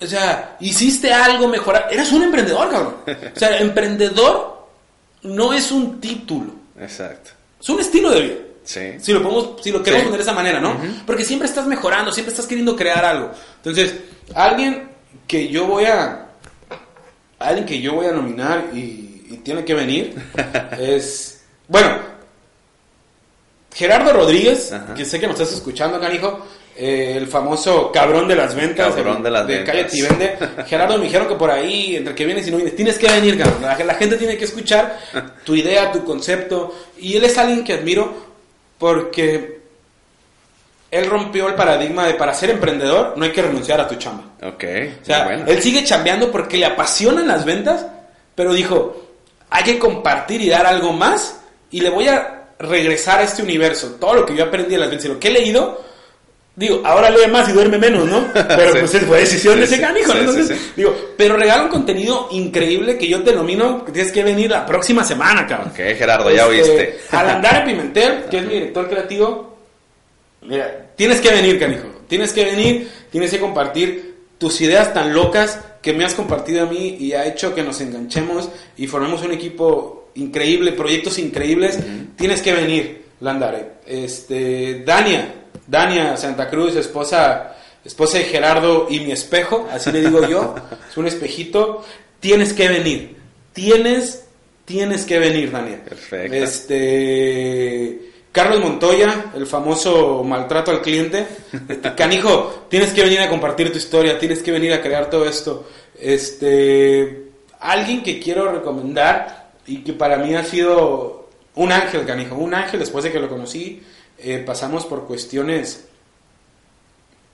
[0.03, 1.88] o sea, hiciste algo mejorar.
[1.90, 2.96] Eres un emprendedor, cabrón.
[3.34, 4.66] O sea, emprendedor
[5.22, 7.30] no es un título, Exacto.
[7.61, 8.34] es un estilo de vida.
[8.64, 8.80] Sí.
[9.00, 10.07] Si lo, podemos, si lo queremos Sí.
[10.11, 10.80] poner de esa manera, ¿no?
[11.07, 13.30] Porque siempre estás mejorando, siempre estás queriendo crear algo.
[13.57, 13.94] Entonces,
[14.34, 14.88] alguien
[15.26, 16.26] que yo voy a...
[17.40, 20.14] Alguien que yo voy a nominar y, y tiene que venir
[20.78, 21.42] es...
[21.66, 21.96] Bueno,
[23.74, 24.94] Gerardo Rodríguez, Ajá.
[24.94, 26.46] que sé que nos estás escuchando, canijo,
[26.77, 28.95] eh, el famoso cabrón de las ventas.
[28.95, 29.75] Cabrón el- de las de ventas.
[29.75, 30.39] Cállate y vende.
[30.66, 33.39] Gerardo me dijeron que por ahí, entre que vienes y no vienes, tienes que venir,
[33.39, 33.62] cabrón.
[33.62, 34.99] La, la gente tiene que escuchar
[35.45, 36.75] tu idea, tu concepto.
[36.99, 38.12] Y él es alguien que admiro
[38.79, 39.61] porque
[40.91, 44.25] él rompió el paradigma de para ser emprendedor no hay que renunciar a tu chamba.
[44.43, 44.64] Ok.
[45.03, 45.45] O sea, bueno.
[45.47, 47.87] él sigue chambeando porque le apasionan las ventas,
[48.35, 49.11] pero dijo,
[49.51, 53.97] hay que compartir y dar algo más y le voy a regresar a este universo.
[53.99, 55.83] Todo lo que yo aprendí de las ventas y lo que he leído,
[56.57, 58.24] digo, ahora lee más y duerme menos, ¿no?
[58.32, 58.98] Pero Sí.
[58.98, 63.09] pues fue decisión de Sí, ese canijo, Entonces, digo, pero regala un contenido increíble que
[63.09, 65.68] yo te nomino, que tienes que venir la próxima semana, cabrón.
[65.70, 66.98] Ok, Gerardo, ya Este, oíste.
[67.16, 69.57] Alandare Pimentel, que es mi director creativo,
[70.42, 71.88] mira, tienes que venir, canijo.
[72.09, 76.66] Tienes que venir, tienes que compartir tus ideas tan locas que me has compartido a
[76.66, 81.78] mí y ha hecho que nos enganchemos y formemos un equipo increíble, proyectos increíbles.
[82.16, 83.66] Tienes que venir, Landare.
[83.86, 85.32] Este, Dania,
[85.66, 90.54] Dania Santa Cruz, esposa, esposa de Gerardo y mi espejo, así le digo yo,
[90.90, 91.84] es un espejito.
[92.20, 93.16] Tienes que venir,
[93.52, 94.24] tienes,
[94.64, 95.82] tienes que venir, Dania.
[95.84, 96.34] Perfecto.
[96.34, 101.26] Este, Carlos Montoya, el famoso maltrato al cliente.
[101.96, 105.68] Canijo, tienes que venir a compartir tu historia, tienes que venir a crear todo esto.
[106.00, 107.24] Este,
[107.60, 112.80] alguien que quiero recomendar y que para mí ha sido un ángel, Canijo, un ángel
[112.80, 113.82] después de que lo conocí.
[114.23, 115.85] Eh, pasamos por cuestiones,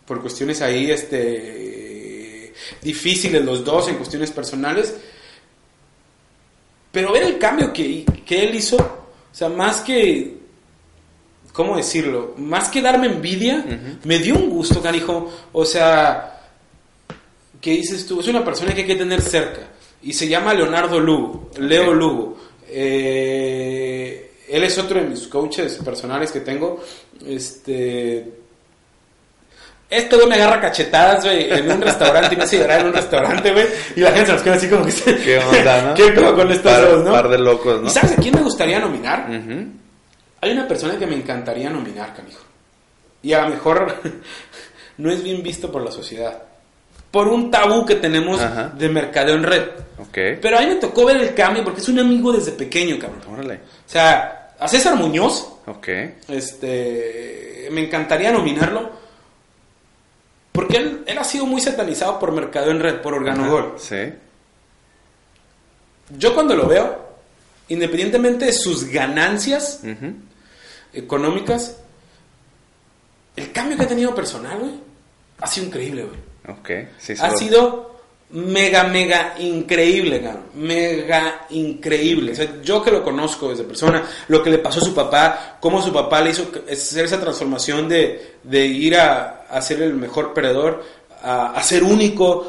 [0.07, 4.95] por cuestiones ahí, este, difíciles los dos en cuestiones personales.
[6.91, 10.39] Pero ver el cambio que, que él hizo, o sea, más que,
[11.53, 12.35] ¿cómo decirlo?
[12.39, 13.65] Más que darme envidia,
[14.05, 15.31] me dio un gusto, canijo.
[15.53, 16.41] O sea,
[17.61, 18.21] ¿qué dices tú?
[18.21, 19.69] Es una persona que hay que tener cerca.
[20.03, 22.39] Y se llama Leonardo Lugo, Leo Lugo.
[22.69, 26.83] Eh, él es otro de mis coaches personales que tengo.
[27.27, 28.27] Este.
[29.91, 32.93] Este güey me agarra cachetadas, güey, en un restaurante y me hace llorar en un
[32.93, 33.67] restaurante, güey.
[33.97, 34.93] Y la gente se nos queda así como que...
[35.17, 35.95] ¿Qué onda, no?
[35.95, 37.11] ¿Qué pedo con estos Par- dos, no?
[37.13, 37.87] par de locos, ¿no?
[37.87, 39.27] ¿Y sabes a quién me gustaría nominar?
[40.43, 42.43] Hay una persona que me encantaría nominar, canijo.
[43.23, 43.95] Y a lo mejor
[44.99, 46.43] no es bien visto por la sociedad.
[47.11, 48.69] Por un tabú que tenemos Ajá.
[48.77, 49.63] de mercadeo en red.
[49.99, 50.19] Ok.
[50.43, 53.23] Pero a mí me tocó ver el cambio porque es un amigo desde pequeño, cabrón.
[53.33, 53.55] Órale.
[53.55, 55.89] O sea, a César Muñoz, Ok.
[56.29, 58.91] este, me encantaría nominarlo.
[60.53, 63.75] Porque él, él ha sido muy satanizado por mercadeo en red, por organogol.
[63.79, 64.13] Sí.
[66.17, 67.07] Yo cuando lo veo,
[67.69, 70.15] independientemente de sus ganancias Ujú.
[70.93, 71.77] económicas,
[73.37, 74.73] el cambio que ha tenido personal, güey,
[75.41, 76.28] ha sido increíble, güey.
[76.99, 77.99] Sí, Ha sido
[78.31, 80.45] mega, mega increíble, cabrón.
[80.55, 82.33] Mega increíble.
[82.33, 85.57] O sea, yo que lo conozco desde persona, lo que le pasó a su papá,
[85.61, 89.95] cómo su papá le hizo hacer esa transformación de, de ir a, a ser el
[89.95, 90.85] mejor perdedor,
[91.23, 92.47] a, a ser único.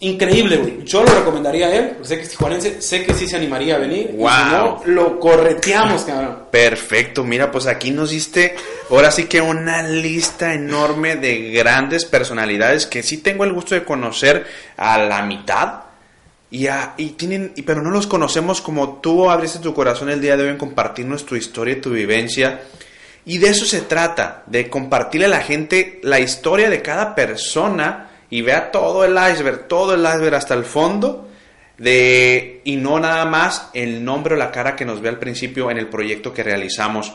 [0.00, 0.84] Increíble, güey.
[0.84, 3.78] Yo lo recomendaría a él, sé que es tijuanense, sé que sí se animaría a
[3.78, 4.10] venir.
[4.10, 4.28] y si Wow.
[4.52, 6.44] no, lo correteamos, cabrón.
[6.52, 8.54] Perfecto, mira, pues aquí nos diste
[8.90, 13.82] ahora sí que una lista enorme de grandes personalidades que sí tengo el gusto de
[13.84, 14.46] conocer
[14.76, 15.80] a la mitad.
[16.50, 20.20] Y, a- y tienen, y- pero no los conocemos como tú abriste tu corazón el
[20.20, 22.60] día de hoy en compartirnos tu historia y tu vivencia.
[23.26, 28.07] Y de eso se trata, de compartirle a la gente la historia de cada persona
[28.30, 31.28] y vea todo el iceberg, todo el iceberg hasta el fondo
[31.78, 35.70] de y no nada más el nombre o la cara que nos ve al principio
[35.70, 37.12] en el proyecto que realizamos.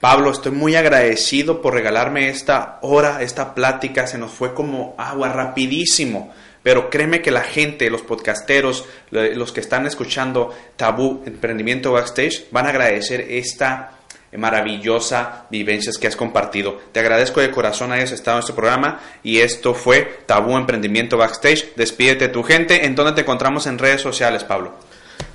[0.00, 5.30] Pablo, estoy muy agradecido por regalarme esta hora, esta plática, se nos fue como agua
[5.30, 6.32] rapidísimo.
[6.62, 12.66] Pero créeme que la gente, los podcasteros, los que están escuchando Tabú Emprendimiento Backstage, van
[12.66, 13.93] a agradecer esta
[14.36, 16.80] maravillosa vivencias que has compartido.
[16.92, 21.74] Te agradezco de corazón hayas estado en este programa y esto fue Tabú Emprendimiento Backstage.
[21.76, 22.84] Despídete tu gente.
[22.84, 24.72] ¿En dónde te encontramos en redes sociales, Pablo?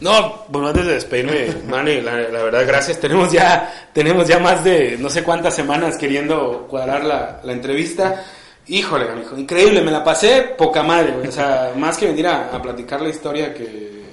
[0.02, 3.00] No, bueno, antes de despedirme, Manny, la, la verdad, gracias.
[3.00, 8.24] Tenemos ya, tenemos ya más de no sé cuántas semanas queriendo cuadrar la, la entrevista.
[8.68, 11.28] Híjole, increíble, me la pasé poca madre.
[11.28, 14.04] O sea, más que venir a, a platicar la historia que,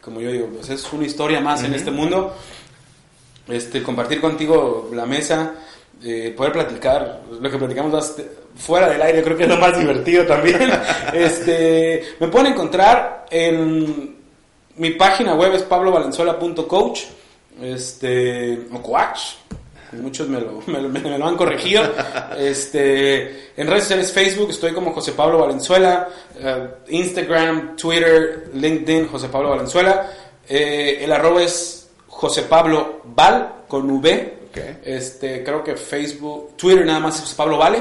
[0.00, 2.34] como yo digo, pues es una historia más en este mundo.
[3.48, 5.54] Este, compartir contigo la mesa,
[6.02, 8.14] eh, poder platicar, lo que platicamos
[8.56, 10.70] fuera del aire, creo que es lo más divertido también.
[11.12, 14.16] este, me pueden encontrar en
[14.76, 17.00] mi página web es pablovalenzuela.coach,
[17.62, 19.20] este, o coach,
[19.92, 21.82] muchos me lo, me, lo- me lo han corregido.
[22.38, 29.28] Este, en redes sociales Facebook estoy como José Pablo Valenzuela, eh, Instagram, Twitter, LinkedIn, José
[29.28, 30.10] Pablo Valenzuela.
[30.48, 31.83] Eh, el arroba es
[32.24, 34.38] José Pablo Val con V.
[34.48, 34.58] Ok.
[34.84, 37.78] Este, creo que Facebook, Twitter nada más José Pablo Vale.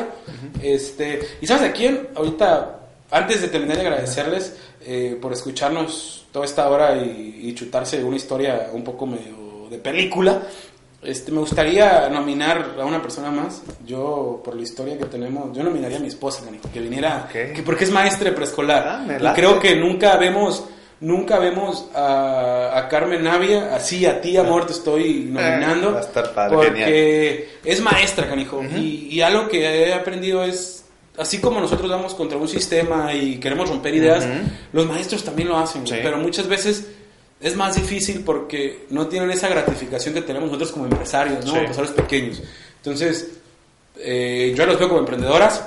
[0.62, 2.80] Este, y sabes a quién ahorita
[3.12, 8.18] antes de terminar de agradecerles eh, por escucharnos toda esta hora y, y chutarse una
[8.18, 10.42] historia un poco medio de película,
[11.02, 13.62] este, me gustaría nominar a una persona más.
[13.86, 17.84] Yo, por la historia que tenemos, yo nominaría a mi esposa, que viniera, que porque
[17.84, 19.06] es maestra preescolar.
[19.22, 20.66] Ah, creo que nunca vemos,
[21.04, 25.90] nunca vemos a, a Carmen Navia, así a ti, amor, te estoy nominando.
[25.90, 28.64] Eh, va a estar padre, porque es maestra, canijo.
[28.64, 30.86] y, y algo que he aprendido es,
[31.18, 34.50] así como nosotros vamos contra un sistema y queremos romper ideas, Ujú.
[34.72, 35.86] los maestros también lo hacen.
[35.86, 35.96] Sí.
[36.02, 36.88] pero muchas veces
[37.42, 41.52] es más difícil porque no tienen esa gratificación que tenemos nosotros como empresarios, ¿no?
[41.52, 41.58] Sí.
[41.58, 42.42] Empresarios pequeños.
[42.78, 43.32] Entonces,
[43.98, 45.66] eh, yo los veo como emprendedoras,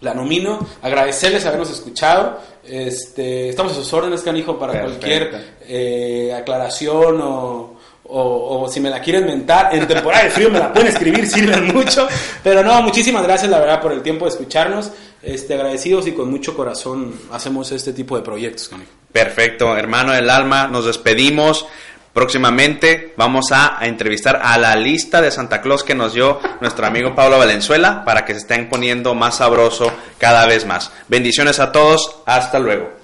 [0.00, 2.40] la nomino, agradecerles habernos escuchado.
[2.64, 4.98] Este, estamos a sus órdenes, canijo, para Perfecto.
[4.98, 9.74] cualquier eh, aclaración o, o, o si me la quieren mentar.
[9.74, 12.06] En temporada de frío me la pueden escribir, sirven mucho.
[12.42, 14.90] Pero no, muchísimas gracias, la verdad, por el tiempo de escucharnos.
[15.22, 18.90] Este, agradecidos y con mucho corazón hacemos este tipo de proyectos, canijo.
[19.12, 21.66] Perfecto, hermano del alma, nos despedimos.
[22.12, 27.14] Próximamente vamos a, entrevistar a la lista de Santa Claus que nos dio nuestro amigo
[27.14, 30.90] Pablo Valenzuela para que se estén poniendo más sabroso cada vez más.
[31.08, 32.99] Bendiciones a todos, hasta luego.